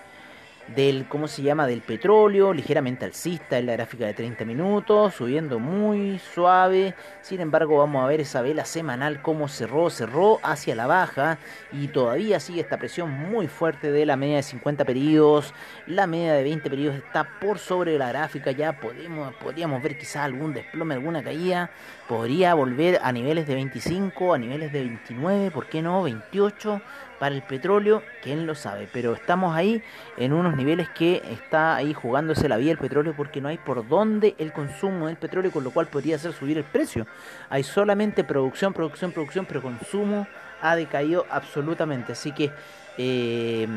del, 0.74 1.06
¿cómo 1.08 1.26
se 1.28 1.42
llama? 1.42 1.66
Del 1.66 1.80
petróleo, 1.80 2.52
ligeramente 2.52 3.04
alcista 3.04 3.58
en 3.58 3.66
la 3.66 3.72
gráfica 3.72 4.06
de 4.06 4.14
30 4.14 4.44
minutos, 4.44 5.14
subiendo 5.14 5.58
muy 5.58 6.18
suave. 6.18 6.94
Sin 7.22 7.40
embargo, 7.40 7.78
vamos 7.78 8.04
a 8.04 8.06
ver 8.06 8.20
esa 8.20 8.42
vela 8.42 8.64
semanal 8.64 9.22
cómo 9.22 9.48
cerró, 9.48 9.90
cerró 9.90 10.38
hacia 10.42 10.74
la 10.74 10.86
baja 10.86 11.38
y 11.72 11.88
todavía 11.88 12.40
sigue 12.40 12.60
esta 12.60 12.78
presión 12.78 13.10
muy 13.10 13.48
fuerte 13.48 13.90
de 13.90 14.06
la 14.06 14.16
media 14.16 14.36
de 14.36 14.42
50 14.42 14.84
periodos. 14.84 15.54
La 15.86 16.06
media 16.06 16.34
de 16.34 16.42
20 16.44 16.70
periodos 16.70 16.98
está 16.98 17.38
por 17.40 17.58
sobre 17.58 17.98
la 17.98 18.08
gráfica, 18.08 18.50
ya 18.52 18.80
podemos, 18.80 19.34
podríamos 19.34 19.82
ver 19.82 19.98
quizá 19.98 20.24
algún 20.24 20.54
desplome, 20.54 20.94
alguna 20.94 21.22
caída. 21.22 21.70
Podría 22.08 22.54
volver 22.54 23.00
a 23.02 23.12
niveles 23.12 23.46
de 23.46 23.54
25, 23.54 24.34
a 24.34 24.38
niveles 24.38 24.72
de 24.72 24.80
29, 24.80 25.50
¿por 25.50 25.66
qué 25.66 25.82
no? 25.82 26.02
28 26.02 26.80
para 27.20 27.34
el 27.34 27.42
petróleo, 27.42 28.02
quién 28.22 28.46
lo 28.46 28.54
sabe, 28.54 28.88
pero 28.90 29.12
estamos 29.12 29.54
ahí 29.54 29.82
en 30.16 30.32
unos 30.32 30.56
niveles 30.56 30.88
que 30.88 31.22
está 31.30 31.76
ahí 31.76 31.92
jugándose 31.92 32.48
la 32.48 32.56
vida 32.56 32.72
el 32.72 32.78
petróleo 32.78 33.12
porque 33.14 33.42
no 33.42 33.48
hay 33.48 33.58
por 33.58 33.86
dónde 33.86 34.34
el 34.38 34.54
consumo 34.54 35.06
del 35.06 35.18
petróleo, 35.18 35.52
con 35.52 35.62
lo 35.62 35.70
cual 35.70 35.86
podría 35.86 36.16
hacer 36.16 36.32
subir 36.32 36.56
el 36.56 36.64
precio. 36.64 37.06
Hay 37.50 37.62
solamente 37.62 38.24
producción, 38.24 38.72
producción, 38.72 39.12
producción, 39.12 39.44
pero 39.44 39.60
consumo 39.60 40.26
ha 40.62 40.74
decaído 40.74 41.26
absolutamente. 41.30 42.12
Así 42.12 42.32
que 42.32 42.50
eh, 42.96 43.68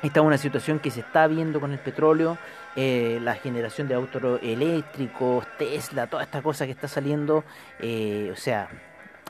esta 0.00 0.20
es 0.20 0.26
una 0.26 0.38
situación 0.38 0.78
que 0.78 0.92
se 0.92 1.00
está 1.00 1.26
viendo 1.26 1.58
con 1.58 1.72
el 1.72 1.80
petróleo. 1.80 2.38
Eh, 2.76 3.18
la 3.20 3.34
generación 3.34 3.88
de 3.88 3.94
autos 3.94 4.38
eléctricos, 4.42 5.44
Tesla, 5.58 6.06
toda 6.06 6.22
esta 6.22 6.40
cosa 6.40 6.66
que 6.66 6.72
está 6.72 6.86
saliendo, 6.86 7.42
eh, 7.80 8.30
o 8.32 8.36
sea, 8.36 8.68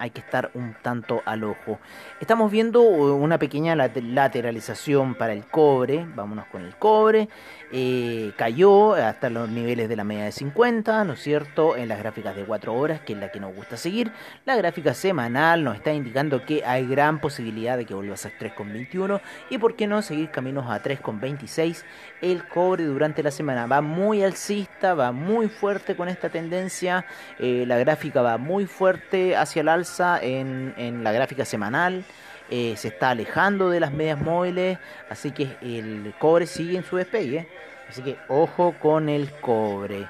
hay 0.00 0.10
que 0.10 0.20
estar 0.20 0.50
un 0.54 0.74
tanto 0.82 1.22
al 1.26 1.44
ojo. 1.44 1.78
Estamos 2.20 2.50
viendo 2.50 2.80
una 2.80 3.38
pequeña 3.38 3.76
lateralización 3.76 5.14
para 5.14 5.34
el 5.34 5.44
cobre, 5.44 6.06
vámonos 6.16 6.46
con 6.46 6.64
el 6.64 6.74
cobre, 6.76 7.28
eh, 7.70 8.32
cayó 8.36 8.94
hasta 8.94 9.28
los 9.28 9.50
niveles 9.50 9.90
de 9.90 9.96
la 9.96 10.04
media 10.04 10.24
de 10.24 10.32
50, 10.32 11.04
¿no 11.04 11.12
es 11.12 11.20
cierto? 11.20 11.76
En 11.76 11.88
las 11.88 11.98
gráficas 11.98 12.34
de 12.34 12.44
4 12.44 12.74
horas, 12.74 13.02
que 13.02 13.12
es 13.12 13.18
la 13.18 13.30
que 13.30 13.40
nos 13.40 13.54
gusta 13.54 13.76
seguir. 13.76 14.10
La 14.46 14.56
gráfica 14.56 14.94
semanal 14.94 15.62
nos 15.62 15.76
está 15.76 15.92
indicando 15.92 16.46
que 16.46 16.64
hay 16.64 16.86
gran 16.86 17.20
posibilidad 17.20 17.76
de 17.76 17.84
que 17.84 17.94
vuelva 17.94 18.14
a 18.14 18.16
ser 18.16 18.32
3,21 18.40 19.20
y 19.50 19.58
por 19.58 19.76
qué 19.76 19.86
no 19.86 20.00
seguir 20.00 20.30
caminos 20.30 20.64
a 20.70 20.82
3,26. 20.82 21.84
El 22.22 22.48
cobre 22.48 22.84
durante 22.84 23.22
la 23.22 23.30
semana 23.30 23.66
va 23.66 23.82
muy 23.82 24.22
alcista, 24.22 24.94
va 24.94 25.12
muy 25.12 25.48
fuerte 25.48 25.94
con 25.94 26.08
esta 26.08 26.30
tendencia, 26.30 27.04
eh, 27.38 27.64
la 27.66 27.76
gráfica 27.76 28.22
va 28.22 28.38
muy 28.38 28.64
fuerte 28.64 29.36
hacia 29.36 29.60
el 29.60 29.68
alza 29.68 29.89
en, 29.98 30.74
en 30.76 31.02
la 31.04 31.12
gráfica 31.12 31.44
semanal. 31.44 32.04
eh, 32.50 32.74
se 32.76 32.88
está 32.88 33.10
alejando 33.10 33.70
de 33.70 33.80
las 33.80 33.92
medias 33.92 34.20
móviles, 34.20 34.78
así 35.08 35.30
que 35.30 35.56
el 35.62 36.12
cobre 36.18 36.46
sigue 36.46 36.76
en 36.76 36.84
su 36.84 36.96
despegue, 36.96 37.48
así 37.88 38.02
que 38.02 38.16
ojo 38.28 38.74
con 38.80 39.08
el 39.08 39.30
cobre. 39.40 40.08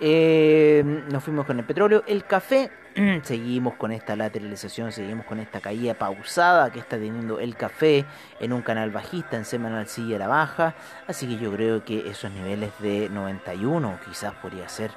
Eh, 0.00 0.82
nos 1.10 1.22
fuimos 1.22 1.46
con 1.46 1.58
el 1.58 1.64
petróleo, 1.64 2.02
el 2.06 2.24
café, 2.24 2.70
seguimos 3.22 3.74
con 3.74 3.92
esta 3.92 4.16
lateralización, 4.16 4.92
seguimos 4.92 5.26
con 5.26 5.38
esta 5.40 5.60
caída 5.60 5.94
pausada 5.94 6.70
que 6.72 6.78
está 6.80 6.96
teniendo 6.96 7.38
el 7.38 7.54
café 7.54 8.04
en 8.40 8.52
un 8.52 8.62
canal 8.62 8.90
bajista, 8.90 9.36
en 9.36 9.44
semanal 9.44 9.86
sigue 9.86 10.16
a 10.16 10.18
la 10.18 10.26
baja, 10.28 10.74
así 11.06 11.26
que 11.26 11.36
yo 11.36 11.52
creo 11.52 11.84
que 11.84 12.08
esos 12.08 12.30
niveles 12.30 12.70
de 12.80 13.08
91 13.10 14.00
quizás 14.06 14.32
podría 14.34 14.68
ser 14.68 14.90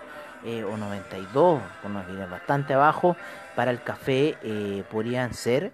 eh, 0.44 0.63
o 0.63 0.77
92, 0.77 1.62
con 1.82 1.91
unos 1.91 2.08
niveles 2.08 2.29
bastante 2.29 2.74
abajo, 2.74 3.15
para 3.56 3.72
el 3.72 3.82
café 3.82 4.38
eh, 4.44 4.84
podrían 4.89 5.34
ser 5.34 5.72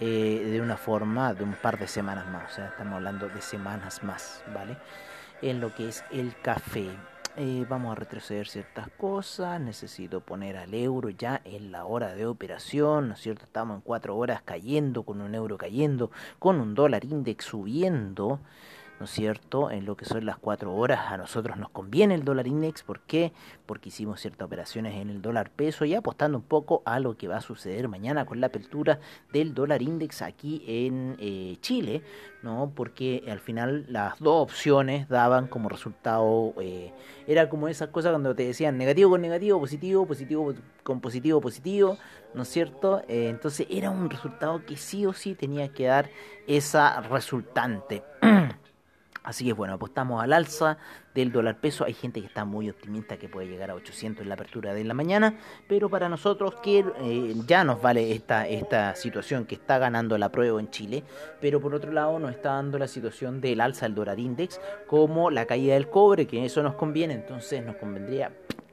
eh, 0.00 0.48
de 0.50 0.60
una 0.60 0.76
forma 0.76 1.34
de 1.34 1.44
un 1.44 1.54
par 1.54 1.78
de 1.78 1.86
semanas 1.86 2.26
más, 2.28 2.52
o 2.52 2.54
sea, 2.54 2.66
estamos 2.66 2.94
hablando 2.94 3.28
de 3.28 3.40
semanas 3.40 4.02
más, 4.02 4.42
¿vale? 4.54 4.76
En 5.42 5.60
lo 5.60 5.74
que 5.74 5.88
es 5.88 6.04
el 6.10 6.34
café. 6.40 6.88
vamos 7.68 7.92
a 7.92 7.94
retroceder 7.94 8.48
ciertas 8.48 8.88
cosas, 8.96 9.60
necesito 9.60 10.20
poner 10.20 10.56
al 10.56 10.72
euro 10.72 11.10
ya 11.10 11.42
en 11.44 11.70
la 11.70 11.84
hora 11.84 12.14
de 12.14 12.24
operación, 12.24 13.08
¿no 13.08 13.14
es 13.14 13.20
cierto? 13.20 13.44
Estamos 13.44 13.76
en 13.76 13.80
cuatro 13.82 14.16
horas 14.16 14.40
cayendo, 14.42 15.02
con 15.02 15.20
un 15.20 15.34
euro 15.34 15.58
cayendo, 15.58 16.10
con 16.38 16.60
un 16.60 16.74
dólar 16.74 17.04
index 17.04 17.44
subiendo. 17.44 18.40
¿No 18.98 19.04
es 19.04 19.10
cierto? 19.10 19.70
En 19.70 19.84
lo 19.84 19.96
que 19.96 20.04
son 20.04 20.24
las 20.24 20.38
cuatro 20.38 20.74
horas, 20.74 21.12
a 21.12 21.16
nosotros 21.16 21.56
nos 21.56 21.70
conviene 21.70 22.14
el 22.14 22.24
dólar 22.24 22.46
index, 22.46 22.82
¿por 22.82 23.00
qué? 23.00 23.32
Porque 23.66 23.90
hicimos 23.90 24.20
ciertas 24.20 24.46
operaciones 24.46 24.94
en 24.94 25.10
el 25.10 25.20
dólar 25.20 25.50
peso 25.50 25.84
y 25.84 25.94
apostando 25.94 26.38
un 26.38 26.44
poco 26.44 26.82
a 26.86 26.98
lo 26.98 27.16
que 27.16 27.28
va 27.28 27.36
a 27.36 27.40
suceder 27.40 27.88
mañana 27.88 28.24
con 28.24 28.40
la 28.40 28.46
apertura 28.46 28.98
del 29.32 29.54
dólar 29.54 29.82
index 29.82 30.22
aquí 30.22 30.62
en 30.66 31.16
eh, 31.18 31.56
Chile, 31.60 32.02
¿no? 32.42 32.72
Porque 32.74 33.24
al 33.30 33.40
final 33.40 33.84
las 33.88 34.18
dos 34.18 34.42
opciones 34.42 35.08
daban 35.08 35.46
como 35.46 35.68
resultado, 35.68 36.54
eh, 36.60 36.92
era 37.26 37.48
como 37.48 37.68
esas 37.68 37.88
cosas 37.88 38.12
cuando 38.12 38.34
te 38.34 38.46
decían 38.46 38.78
negativo 38.78 39.10
con 39.10 39.20
negativo, 39.20 39.60
positivo, 39.60 40.06
positivo 40.06 40.54
con 40.82 41.00
positivo, 41.00 41.40
positivo, 41.40 41.98
¿no 42.34 42.42
es 42.42 42.48
cierto? 42.48 43.02
Eh, 43.08 43.28
entonces 43.28 43.66
era 43.68 43.90
un 43.90 44.08
resultado 44.08 44.64
que 44.64 44.76
sí 44.76 45.04
o 45.04 45.12
sí 45.12 45.34
tenía 45.34 45.68
que 45.68 45.86
dar 45.86 46.08
esa 46.46 47.00
resultante. 47.02 48.02
Así 49.26 49.44
que 49.44 49.52
bueno, 49.52 49.74
apostamos 49.74 50.22
al 50.22 50.32
alza 50.32 50.78
del 51.12 51.32
dólar 51.32 51.58
peso. 51.58 51.84
Hay 51.84 51.94
gente 51.94 52.20
que 52.20 52.28
está 52.28 52.44
muy 52.44 52.70
optimista 52.70 53.16
que 53.16 53.28
puede 53.28 53.48
llegar 53.48 53.72
a 53.72 53.74
800 53.74 54.22
en 54.22 54.28
la 54.28 54.34
apertura 54.36 54.72
de 54.72 54.84
la 54.84 54.94
mañana, 54.94 55.36
pero 55.66 55.90
para 55.90 56.08
nosotros 56.08 56.54
que 56.62 56.84
eh, 57.00 57.34
ya 57.44 57.64
nos 57.64 57.82
vale 57.82 58.12
esta, 58.12 58.46
esta 58.46 58.94
situación 58.94 59.44
que 59.44 59.56
está 59.56 59.78
ganando 59.78 60.16
la 60.16 60.30
prueba 60.30 60.60
en 60.60 60.70
Chile, 60.70 61.02
pero 61.40 61.60
por 61.60 61.74
otro 61.74 61.90
lado 61.90 62.20
nos 62.20 62.30
está 62.30 62.50
dando 62.52 62.78
la 62.78 62.86
situación 62.86 63.40
del 63.40 63.60
alza 63.60 63.86
del 63.86 63.96
dólar 63.96 64.20
index 64.20 64.60
como 64.86 65.28
la 65.32 65.44
caída 65.44 65.74
del 65.74 65.90
cobre, 65.90 66.28
que 66.28 66.44
eso 66.44 66.62
nos 66.62 66.76
conviene, 66.76 67.14
entonces 67.14 67.64
nos 67.64 67.74
convendría 67.76 68.30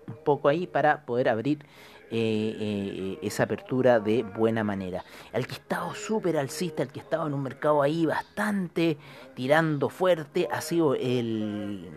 un 0.08 0.18
poco 0.24 0.50
ahí 0.50 0.68
para 0.68 1.04
poder 1.04 1.30
abrir 1.30 1.66
eh, 2.12 2.56
eh, 2.60 3.20
esa 3.22 3.44
apertura 3.44 4.00
de 4.00 4.24
buena 4.24 4.64
manera. 4.64 5.04
El 5.32 5.48
que 5.48 5.54
estaba 5.54 5.94
súper 5.96 6.38
alcista, 6.38 6.84
el 6.84 6.90
que 6.90 7.00
estaba 7.00 7.26
en 7.26 7.34
un 7.34 7.44
mercado 7.44 7.82
ahí 7.82 8.06
bastante 8.06 8.98
tirando 9.36 9.90
fuerte, 9.90 10.48
ha 10.52 10.62
sido 10.62 10.96
el, 10.96 11.90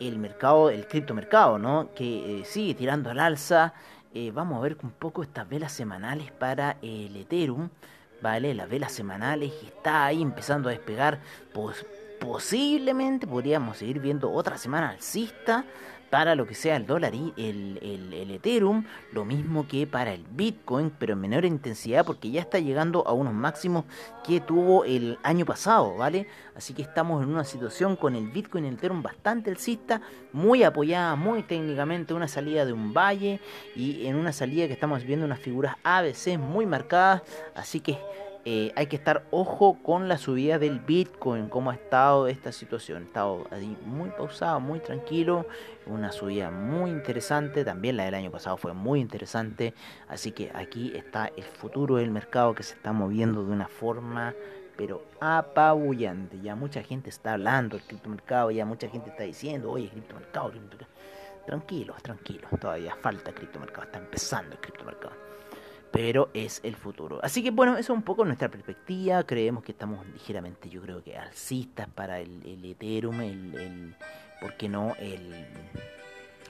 el 0.00 0.18
mercado, 0.18 0.70
el 0.70 0.86
criptomercado, 0.86 1.58
¿no? 1.58 1.90
Que 1.94 2.40
eh, 2.40 2.44
sigue 2.44 2.74
tirando 2.74 3.10
al 3.10 3.20
alza. 3.20 3.74
vamos 4.32 4.58
a 4.58 4.60
ver 4.60 4.76
un 4.82 4.90
poco 4.90 5.22
estas 5.22 5.48
velas 5.48 5.72
semanales 5.72 6.30
para 6.32 6.76
el 6.82 7.16
Ethereum. 7.16 7.70
¿Vale? 8.20 8.52
Las 8.52 8.68
velas 8.68 8.90
semanales 8.90 9.52
está 9.62 10.06
ahí 10.06 10.20
empezando 10.20 10.68
a 10.68 10.72
despegar. 10.72 11.20
Posiblemente 12.18 13.28
podríamos 13.28 13.76
seguir 13.76 14.00
viendo 14.00 14.32
otra 14.32 14.58
semana 14.58 14.90
alcista 14.90 15.64
para 16.10 16.34
lo 16.34 16.46
que 16.46 16.54
sea 16.54 16.76
el 16.76 16.86
dólar 16.86 17.14
y 17.14 17.32
el, 17.36 17.78
el, 18.12 18.30
Ethereum, 18.30 18.84
lo 19.12 19.24
mismo 19.24 19.66
que 19.66 19.86
para 19.86 20.12
el 20.12 20.24
Bitcoin, 20.30 20.90
pero 20.98 21.12
en 21.12 21.20
menor 21.20 21.44
intensidad 21.44 22.04
porque 22.04 22.30
ya 22.30 22.40
está 22.40 22.58
llegando 22.58 23.06
a 23.06 23.12
unos 23.12 23.34
máximos 23.34 23.84
que 24.24 24.40
tuvo 24.40 24.84
el 24.84 25.18
año 25.22 25.44
pasado, 25.44 25.96
¿vale? 25.96 26.26
Así 26.56 26.74
que 26.74 26.82
estamos 26.82 27.22
en 27.22 27.30
una 27.30 27.44
situación 27.44 27.96
con 27.96 28.14
el 28.14 28.28
Bitcoin 28.28 28.64
y 28.64 28.68
el 28.68 28.74
Ethereum 28.74 29.02
bastante 29.02 29.50
alcista, 29.50 30.00
muy 30.32 30.62
apoyada, 30.62 31.16
muy 31.16 31.42
técnicamente, 31.42 32.14
una 32.14 32.28
salida 32.28 32.64
de 32.64 32.72
un 32.72 32.92
valle 32.92 33.40
y 33.74 34.06
en 34.06 34.16
una 34.16 34.32
salida 34.32 34.66
que 34.66 34.72
estamos 34.72 35.04
viendo 35.04 35.26
unas 35.26 35.40
figuras 35.40 35.76
ABC 35.82 36.38
muy 36.38 36.66
marcadas, 36.66 37.22
así 37.54 37.80
que 37.80 37.98
eh, 38.50 38.72
hay 38.76 38.86
que 38.86 38.96
estar 38.96 39.26
ojo 39.30 39.76
con 39.82 40.08
la 40.08 40.16
subida 40.16 40.58
del 40.58 40.78
Bitcoin, 40.78 41.50
cómo 41.50 41.70
ha 41.70 41.74
estado 41.74 42.28
esta 42.28 42.50
situación. 42.50 43.02
Ha 43.02 43.04
estado 43.04 43.46
muy 43.84 44.08
pausado, 44.08 44.58
muy 44.58 44.80
tranquilo, 44.80 45.44
una 45.84 46.12
subida 46.12 46.50
muy 46.50 46.88
interesante. 46.88 47.62
También 47.62 47.98
la 47.98 48.06
del 48.06 48.14
año 48.14 48.30
pasado 48.30 48.56
fue 48.56 48.72
muy 48.72 49.00
interesante. 49.00 49.74
Así 50.08 50.32
que 50.32 50.50
aquí 50.54 50.96
está 50.96 51.30
el 51.36 51.44
futuro 51.44 51.96
del 51.96 52.10
mercado 52.10 52.54
que 52.54 52.62
se 52.62 52.72
está 52.72 52.94
moviendo 52.94 53.44
de 53.44 53.52
una 53.52 53.68
forma 53.68 54.34
pero 54.78 55.02
apabullante. 55.20 56.40
Ya 56.40 56.56
mucha 56.56 56.82
gente 56.82 57.10
está 57.10 57.34
hablando 57.34 57.76
del 57.76 57.86
criptomercado, 57.86 58.50
ya 58.50 58.64
mucha 58.64 58.88
gente 58.88 59.10
está 59.10 59.24
diciendo, 59.24 59.70
oye, 59.70 59.90
criptomercado, 59.90 60.52
criptomercado. 60.52 60.90
Tranquilos, 61.44 62.02
tranquilos, 62.02 62.50
todavía 62.58 62.96
falta 62.96 63.30
criptomercado, 63.30 63.82
está 63.82 63.98
empezando 63.98 64.54
el 64.54 64.60
criptomercado 64.62 65.27
pero 65.90 66.30
es 66.34 66.60
el 66.64 66.76
futuro. 66.76 67.18
Así 67.22 67.42
que 67.42 67.50
bueno, 67.50 67.72
eso 67.72 67.92
es 67.92 67.96
un 67.96 68.02
poco 68.02 68.24
nuestra 68.24 68.48
perspectiva. 68.48 69.24
Creemos 69.24 69.64
que 69.64 69.72
estamos 69.72 70.06
ligeramente, 70.08 70.68
yo 70.68 70.82
creo 70.82 71.02
que 71.02 71.16
alcistas 71.16 71.88
para 71.88 72.20
el, 72.20 72.64
Ethereum, 72.64 73.20
el, 73.20 73.54
el, 73.54 73.94
¿por 74.40 74.56
qué 74.56 74.68
no? 74.68 74.94
El, 74.98 75.46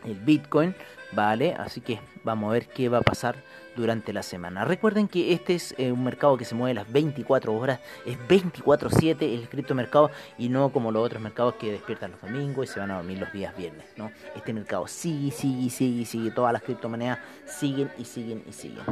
el 0.04 0.14
Bitcoin, 0.14 0.74
¿vale? 1.12 1.54
Así 1.54 1.80
que 1.80 2.00
vamos 2.24 2.50
a 2.50 2.52
ver 2.52 2.66
qué 2.68 2.88
va 2.88 2.98
a 2.98 3.02
pasar 3.02 3.36
durante 3.78 4.12
la 4.12 4.22
semana. 4.22 4.64
Recuerden 4.64 5.08
que 5.08 5.32
este 5.32 5.54
es 5.54 5.74
eh, 5.78 5.92
un 5.92 6.04
mercado 6.04 6.36
que 6.36 6.44
se 6.44 6.54
mueve 6.54 6.74
las 6.74 6.90
24 6.90 7.54
horas, 7.54 7.80
es 8.04 8.18
24/7 8.28 9.22
el 9.22 9.48
criptomercado 9.48 10.10
y 10.36 10.48
no 10.48 10.70
como 10.70 10.90
los 10.90 11.06
otros 11.06 11.22
mercados 11.22 11.54
que 11.54 11.72
despiertan 11.72 12.10
los 12.12 12.20
domingos 12.20 12.68
y 12.68 12.72
se 12.72 12.80
van 12.80 12.90
a 12.90 12.96
dormir 12.96 13.18
los 13.18 13.32
días 13.32 13.56
viernes, 13.56 13.86
¿no? 13.96 14.10
Este 14.34 14.52
mercado 14.52 14.86
sigue, 14.86 15.30
sigue, 15.30 15.70
sigue, 15.70 16.04
sigue, 16.04 16.30
todas 16.30 16.52
las 16.52 16.62
criptomonedas 16.62 17.20
siguen 17.46 17.90
y 17.98 18.04
siguen 18.04 18.42
y 18.48 18.52
siguen. 18.52 18.84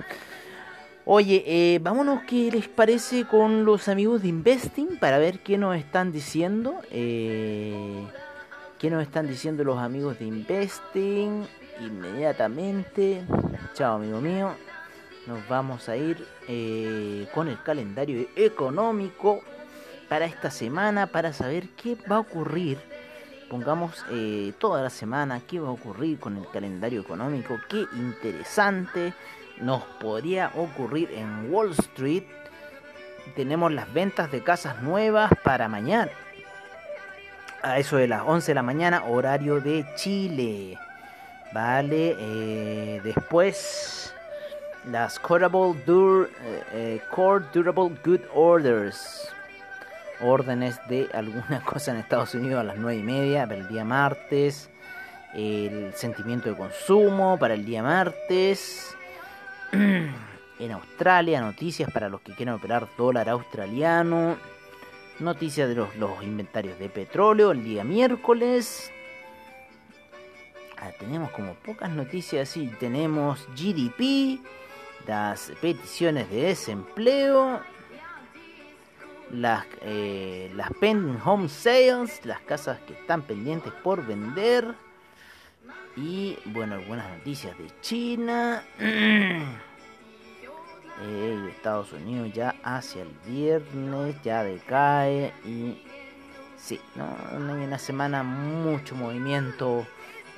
Oye, 1.08 1.44
eh, 1.46 1.78
vámonos, 1.80 2.22
¿qué 2.24 2.50
les 2.50 2.66
parece 2.66 3.26
con 3.26 3.64
los 3.64 3.88
amigos 3.88 4.22
de 4.22 4.28
Investing 4.28 4.98
para 4.98 5.18
ver 5.18 5.38
qué 5.38 5.56
nos 5.56 5.76
están 5.76 6.10
diciendo? 6.10 6.80
Eh, 6.90 8.04
¿Qué 8.78 8.90
nos 8.90 9.02
están 9.02 9.26
diciendo 9.26 9.64
los 9.64 9.78
amigos 9.78 10.18
de 10.18 10.26
Investing? 10.26 11.46
Inmediatamente. 11.80 13.22
Chao, 13.72 13.96
amigo 13.96 14.20
mío. 14.20 14.50
Nos 15.26 15.48
vamos 15.48 15.88
a 15.88 15.96
ir 15.96 16.22
eh, 16.46 17.26
con 17.32 17.48
el 17.48 17.62
calendario 17.62 18.26
económico 18.36 19.40
para 20.10 20.26
esta 20.26 20.50
semana 20.50 21.06
para 21.06 21.32
saber 21.32 21.70
qué 21.70 21.96
va 22.10 22.16
a 22.16 22.20
ocurrir. 22.20 22.78
Pongamos 23.48 24.04
toda 24.58 24.82
la 24.82 24.90
semana 24.90 25.40
qué 25.46 25.58
va 25.58 25.68
a 25.68 25.72
ocurrir 25.72 26.18
con 26.18 26.36
el 26.36 26.46
calendario 26.50 27.00
económico. 27.00 27.56
Qué 27.70 27.86
interesante 27.94 29.14
nos 29.58 29.84
podría 30.00 30.50
ocurrir 30.54 31.12
en 31.12 31.50
Wall 31.50 31.70
Street. 31.70 32.24
Tenemos 33.36 33.72
las 33.72 33.90
ventas 33.94 34.30
de 34.30 34.42
casas 34.42 34.82
nuevas 34.82 35.30
para 35.42 35.66
mañana. 35.66 36.10
A 37.66 37.80
eso 37.80 37.96
de 37.96 38.06
las 38.06 38.22
11 38.24 38.52
de 38.52 38.54
la 38.54 38.62
mañana, 38.62 39.02
horario 39.06 39.60
de 39.60 39.84
Chile. 39.96 40.78
Vale, 41.52 42.14
eh, 42.16 43.00
después 43.02 44.14
las 44.88 45.18
eh, 45.18 46.28
eh, 46.72 47.00
Core 47.10 47.44
Durable 47.52 47.90
Good 48.04 48.20
Orders. 48.32 49.34
Órdenes 50.20 50.78
de 50.88 51.08
alguna 51.12 51.60
cosa 51.64 51.90
en 51.90 51.96
Estados 51.96 52.36
Unidos 52.36 52.60
a 52.60 52.62
las 52.62 52.76
9 52.76 53.00
y 53.00 53.02
media 53.02 53.48
para 53.48 53.58
el 53.58 53.66
día 53.66 53.84
martes. 53.84 54.70
El 55.34 55.92
sentimiento 55.94 56.48
de 56.48 56.54
consumo 56.54 57.36
para 57.36 57.54
el 57.54 57.66
día 57.66 57.82
martes. 57.82 58.94
en 59.72 60.70
Australia, 60.70 61.40
noticias 61.40 61.90
para 61.90 62.08
los 62.08 62.20
que 62.20 62.32
quieren 62.32 62.54
operar 62.54 62.86
dólar 62.96 63.28
australiano, 63.28 64.36
noticias 65.20 65.68
de 65.68 65.74
los, 65.74 66.22
inventarios 66.22 66.78
de 66.78 66.88
petróleo 66.88 67.52
el 67.52 67.64
día 67.64 67.84
miércoles. 67.84 68.92
Ah, 70.78 70.90
tenemos 70.98 71.30
como 71.30 71.54
pocas 71.54 71.90
noticias 71.90 72.48
así, 72.48 72.70
tenemos 72.78 73.46
GDP, 73.56 74.40
las 75.06 75.52
peticiones 75.60 76.28
de 76.30 76.42
desempleo, 76.42 77.60
las, 79.30 79.66
eh, 79.82 80.50
las 80.54 80.70
pending 80.80 81.18
home 81.24 81.48
sales, 81.48 82.24
las 82.24 82.40
casas 82.40 82.78
que 82.80 82.92
están 82.92 83.22
pendientes 83.22 83.72
por 83.82 84.04
vender 84.06 84.74
Y 85.96 86.36
bueno, 86.46 86.74
algunas 86.74 87.08
noticias 87.18 87.56
de 87.58 87.70
China. 87.80 88.62
Estados 91.66 91.92
Unidos 91.94 92.30
ya 92.32 92.54
hacia 92.62 93.02
el 93.02 93.08
viernes 93.26 94.14
ya 94.22 94.44
decae 94.44 95.32
y 95.44 95.82
sí, 96.56 96.80
¿no? 96.94 97.12
una 97.34 97.76
semana 97.76 98.22
mucho 98.22 98.94
movimiento 98.94 99.84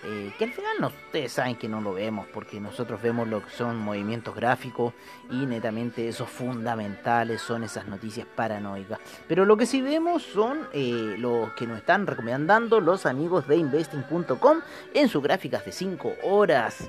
eh, 0.05 0.33
que 0.39 0.45
al 0.45 0.53
final 0.53 0.77
no, 0.81 0.87
ustedes 0.87 1.33
saben 1.33 1.57
que 1.57 1.69
no 1.69 1.83
lo 1.83 1.93
vemos 1.93 2.27
porque 2.33 2.59
nosotros 2.61 3.03
vemos 3.03 3.29
lo 3.29 3.45
que 3.45 3.51
son 3.51 3.77
movimientos 3.77 4.35
gráficos 4.35 4.95
y 5.31 5.45
netamente 5.45 6.09
esos 6.09 6.31
fundamentales 6.31 7.43
son 7.43 7.63
esas 7.63 7.87
noticias 7.87 8.27
paranoicas. 8.35 8.99
Pero 9.27 9.45
lo 9.45 9.59
que 9.59 9.67
sí 9.67 9.83
vemos 9.83 10.23
son 10.23 10.67
eh, 10.73 11.15
los 11.19 11.53
que 11.53 11.67
nos 11.67 11.77
están 11.77 12.07
recomendando 12.07 12.81
los 12.81 13.05
amigos 13.05 13.47
de 13.47 13.57
investing.com 13.57 14.61
en 14.95 15.09
sus 15.11 15.23
gráficas 15.23 15.63
de 15.67 15.73
5 15.73 16.11
horas. 16.23 16.89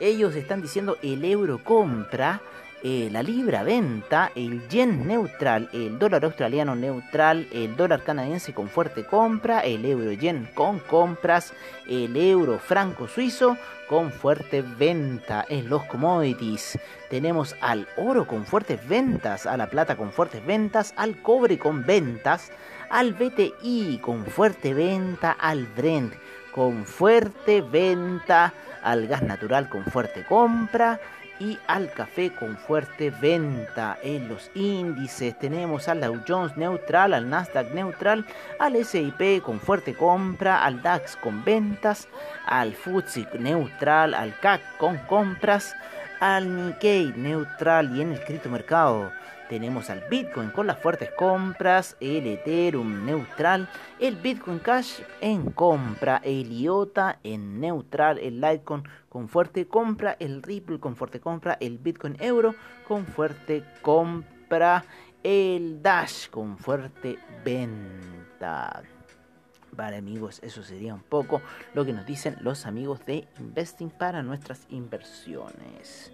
Ellos 0.00 0.34
están 0.34 0.62
diciendo 0.62 0.96
el 1.02 1.22
euro 1.22 1.62
compra 1.62 2.40
eh, 2.86 3.08
la 3.10 3.22
libra 3.22 3.62
venta, 3.62 4.30
el 4.34 4.68
yen 4.68 5.06
neutral, 5.08 5.70
el 5.72 5.98
dólar 5.98 6.22
australiano 6.26 6.74
neutral, 6.74 7.48
el 7.50 7.74
dólar 7.76 8.02
canadiense 8.02 8.52
con 8.52 8.68
fuerte 8.68 9.06
compra, 9.06 9.60
el 9.60 9.86
euro 9.86 10.12
yen 10.12 10.50
con 10.54 10.80
compras, 10.80 11.54
el 11.88 12.14
euro 12.14 12.58
franco 12.58 13.08
suizo 13.08 13.56
con 13.88 14.12
fuerte 14.12 14.60
venta 14.60 15.46
en 15.48 15.70
los 15.70 15.82
commodities. 15.84 16.78
Tenemos 17.08 17.56
al 17.62 17.88
oro 17.96 18.26
con 18.26 18.44
fuertes 18.44 18.86
ventas, 18.86 19.46
a 19.46 19.56
la 19.56 19.70
plata 19.70 19.96
con 19.96 20.12
fuertes 20.12 20.44
ventas, 20.44 20.92
al 20.98 21.22
cobre 21.22 21.58
con 21.58 21.86
ventas, 21.86 22.52
al 22.90 23.14
BTI 23.14 23.98
con 24.02 24.26
fuerte 24.26 24.74
venta, 24.74 25.30
al 25.32 25.66
Brent 25.74 26.12
con 26.52 26.84
fuerte 26.84 27.62
venta, 27.62 28.52
al 28.82 29.06
gas 29.06 29.22
natural 29.22 29.70
con 29.70 29.86
fuerte 29.86 30.26
compra 30.26 31.00
y 31.40 31.58
al 31.66 31.92
café 31.92 32.32
con 32.32 32.56
fuerte 32.56 33.10
venta 33.10 33.98
en 34.02 34.28
los 34.28 34.50
índices. 34.54 35.38
Tenemos 35.38 35.88
al 35.88 36.00
Dow 36.00 36.20
Jones 36.26 36.56
neutral, 36.56 37.14
al 37.14 37.28
Nasdaq 37.28 37.72
neutral, 37.72 38.24
al 38.58 38.76
S&P 38.76 39.40
con 39.42 39.60
fuerte 39.60 39.94
compra, 39.94 40.64
al 40.64 40.82
DAX 40.82 41.16
con 41.16 41.44
ventas, 41.44 42.08
al 42.46 42.74
FTSE 42.74 43.26
neutral, 43.38 44.14
al 44.14 44.38
CAC 44.40 44.76
con 44.78 44.98
compras, 44.98 45.74
al 46.20 46.54
Nikkei 46.54 47.12
neutral 47.16 47.96
y 47.96 48.02
en 48.02 48.12
el 48.12 48.24
criptomercado 48.24 49.12
tenemos 49.54 49.88
al 49.88 50.02
Bitcoin 50.10 50.50
con 50.50 50.66
las 50.66 50.80
fuertes 50.80 51.10
compras, 51.16 51.96
el 52.00 52.26
Ethereum 52.26 53.06
neutral, 53.06 53.68
el 54.00 54.16
Bitcoin 54.16 54.58
Cash 54.58 54.98
en 55.20 55.52
compra, 55.52 56.20
el 56.24 56.50
IOTA 56.50 57.20
en 57.22 57.60
neutral, 57.60 58.18
el 58.18 58.40
Litecoin 58.40 58.82
con 59.08 59.28
fuerte 59.28 59.68
compra, 59.68 60.16
el 60.18 60.42
Ripple 60.42 60.80
con 60.80 60.96
fuerte 60.96 61.20
compra, 61.20 61.56
el 61.60 61.78
Bitcoin 61.78 62.16
Euro 62.18 62.56
con 62.88 63.06
fuerte 63.06 63.62
compra, 63.80 64.84
el 65.22 65.80
Dash 65.80 66.28
con 66.30 66.58
fuerte 66.58 67.16
venta. 67.44 68.82
Vale 69.70 69.98
amigos, 69.98 70.40
eso 70.42 70.64
sería 70.64 70.94
un 70.94 71.04
poco 71.04 71.40
lo 71.74 71.84
que 71.84 71.92
nos 71.92 72.06
dicen 72.06 72.38
los 72.40 72.66
amigos 72.66 73.06
de 73.06 73.28
Investing 73.38 73.90
para 73.90 74.20
nuestras 74.24 74.66
inversiones. 74.68 76.12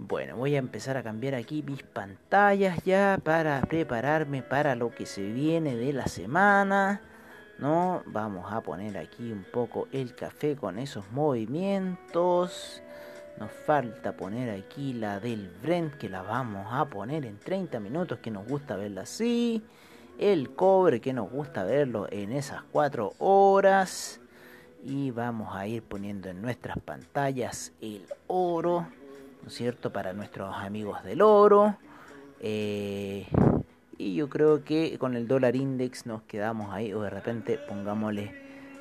Bueno, 0.00 0.36
voy 0.36 0.54
a 0.54 0.60
empezar 0.60 0.96
a 0.96 1.02
cambiar 1.02 1.34
aquí 1.34 1.64
mis 1.64 1.82
pantallas 1.82 2.84
ya 2.84 3.18
para 3.24 3.60
prepararme 3.62 4.44
para 4.44 4.76
lo 4.76 4.94
que 4.94 5.06
se 5.06 5.22
viene 5.32 5.74
de 5.74 5.92
la 5.92 6.06
semana. 6.06 7.00
¿No? 7.58 8.04
Vamos 8.06 8.52
a 8.52 8.60
poner 8.60 8.96
aquí 8.96 9.32
un 9.32 9.42
poco 9.42 9.88
el 9.90 10.14
café 10.14 10.54
con 10.54 10.78
esos 10.78 11.10
movimientos. 11.10 12.80
Nos 13.40 13.50
falta 13.50 14.16
poner 14.16 14.50
aquí 14.50 14.92
la 14.92 15.18
del 15.18 15.50
Brent 15.60 15.94
que 15.94 16.08
la 16.08 16.22
vamos 16.22 16.68
a 16.70 16.84
poner 16.84 17.24
en 17.26 17.36
30 17.40 17.80
minutos 17.80 18.20
que 18.20 18.30
nos 18.30 18.46
gusta 18.46 18.76
verla 18.76 19.00
así. 19.00 19.64
El 20.16 20.54
cobre 20.54 21.00
que 21.00 21.12
nos 21.12 21.28
gusta 21.28 21.64
verlo 21.64 22.06
en 22.12 22.30
esas 22.30 22.62
4 22.70 23.14
horas. 23.18 24.20
Y 24.84 25.10
vamos 25.10 25.56
a 25.56 25.66
ir 25.66 25.82
poniendo 25.82 26.28
en 26.28 26.40
nuestras 26.40 26.78
pantallas 26.78 27.72
el 27.80 28.06
oro 28.28 28.86
cierto?, 29.46 29.92
para 29.92 30.12
nuestros 30.12 30.54
amigos 30.56 31.02
del 31.04 31.22
oro. 31.22 31.76
Eh, 32.40 33.26
y 33.96 34.14
yo 34.14 34.28
creo 34.28 34.64
que 34.64 34.96
con 34.98 35.16
el 35.16 35.26
dólar 35.26 35.56
index 35.56 36.06
nos 36.06 36.22
quedamos 36.22 36.72
ahí, 36.72 36.92
o 36.92 37.02
de 37.02 37.10
repente 37.10 37.58
pongámosle 37.58 38.32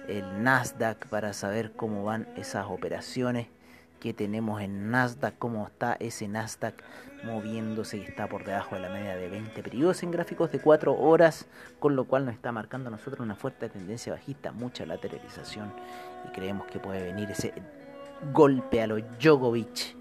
el 0.08 0.43
Nasdaq 0.43 1.08
para 1.08 1.34
saber 1.34 1.74
cómo 1.74 2.04
van 2.04 2.28
esas 2.38 2.67
operaciones 2.67 3.48
que 4.00 4.13
tenemos 4.13 4.62
en 4.62 4.91
Nasdaq, 4.91 5.38
cómo 5.39 5.65
está 5.65 5.98
ese 6.00 6.28
Nasdaq 6.28 6.84
moviéndose 7.24 7.98
y 7.98 8.02
está 8.02 8.30
por 8.30 8.46
debajo 8.46 8.76
de 8.76 8.82
la 8.82 8.89
media 8.89 9.15
de 9.15 9.28
20 9.28 9.63
periodos 9.63 10.04
en 10.04 10.12
gráficos 10.12 10.52
de 10.52 10.60
4 10.60 10.93
horas, 10.93 11.48
con 11.80 11.96
lo 11.96 12.06
cual 12.06 12.26
nos 12.26 12.36
está 12.36 12.52
marcando 12.52 12.89
a 12.89 12.91
nosotros 12.91 13.20
una 13.22 13.36
fuerte 13.36 13.70
tendencia 13.70 14.13
bajista, 14.13 14.52
mucha 14.52 14.86
lateralización 14.86 15.74
y 16.28 16.32
creemos 16.32 16.67
que 16.67 16.80
puede 16.80 17.02
venir 17.04 17.32
ese 17.32 17.54
golpe 18.34 18.82
a 18.82 18.88
los 18.88 19.02
Djokovic 19.20 19.96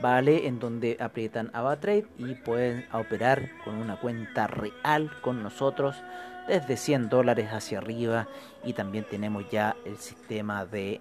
¿vale? 0.00 0.46
En 0.46 0.58
donde 0.58 0.96
aprietan 1.00 1.50
AvaTrade 1.52 2.06
y 2.18 2.34
pueden 2.34 2.86
operar 2.92 3.50
con 3.64 3.76
una 3.76 3.96
cuenta 3.96 4.46
real 4.46 5.10
con 5.22 5.42
nosotros 5.42 5.96
desde 6.46 6.76
100 6.76 7.08
dólares 7.08 7.50
hacia 7.52 7.78
arriba 7.78 8.26
y 8.64 8.72
también 8.72 9.04
tenemos 9.08 9.48
ya 9.50 9.76
el 9.84 9.96
sistema 9.98 10.64
de 10.64 11.00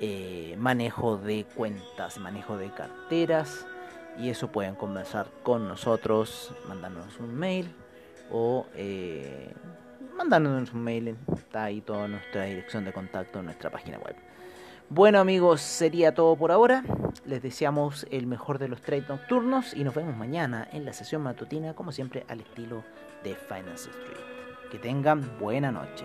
eh, 0.00 0.56
manejo 0.58 1.16
de 1.16 1.44
cuentas, 1.44 2.18
manejo 2.18 2.56
de 2.56 2.70
carteras 2.70 3.66
y 4.18 4.28
eso 4.28 4.48
pueden 4.48 4.74
conversar 4.74 5.28
con 5.42 5.68
nosotros 5.68 6.52
mandándonos 6.68 7.18
un 7.18 7.34
mail 7.34 7.72
o 8.30 8.66
eh, 8.74 9.52
mandándonos 10.16 10.72
un 10.72 10.82
mail, 10.82 11.16
está 11.34 11.64
ahí 11.64 11.80
toda 11.80 12.08
nuestra 12.08 12.44
dirección 12.44 12.84
de 12.84 12.92
contacto 12.92 13.38
en 13.38 13.46
nuestra 13.46 13.70
página 13.70 13.98
web. 13.98 14.16
Bueno 14.94 15.20
amigos, 15.20 15.62
sería 15.62 16.12
todo 16.12 16.36
por 16.36 16.52
ahora. 16.52 16.84
Les 17.24 17.42
deseamos 17.42 18.06
el 18.10 18.26
mejor 18.26 18.58
de 18.58 18.68
los 18.68 18.82
trades 18.82 19.08
nocturnos 19.08 19.72
y 19.72 19.84
nos 19.84 19.94
vemos 19.94 20.14
mañana 20.14 20.68
en 20.70 20.84
la 20.84 20.92
sesión 20.92 21.22
matutina, 21.22 21.72
como 21.72 21.92
siempre, 21.92 22.26
al 22.28 22.40
estilo 22.40 22.84
de 23.24 23.34
Finance 23.34 23.88
Street. 23.88 24.70
Que 24.70 24.76
tengan 24.76 25.38
buena 25.38 25.72
noche. 25.72 26.04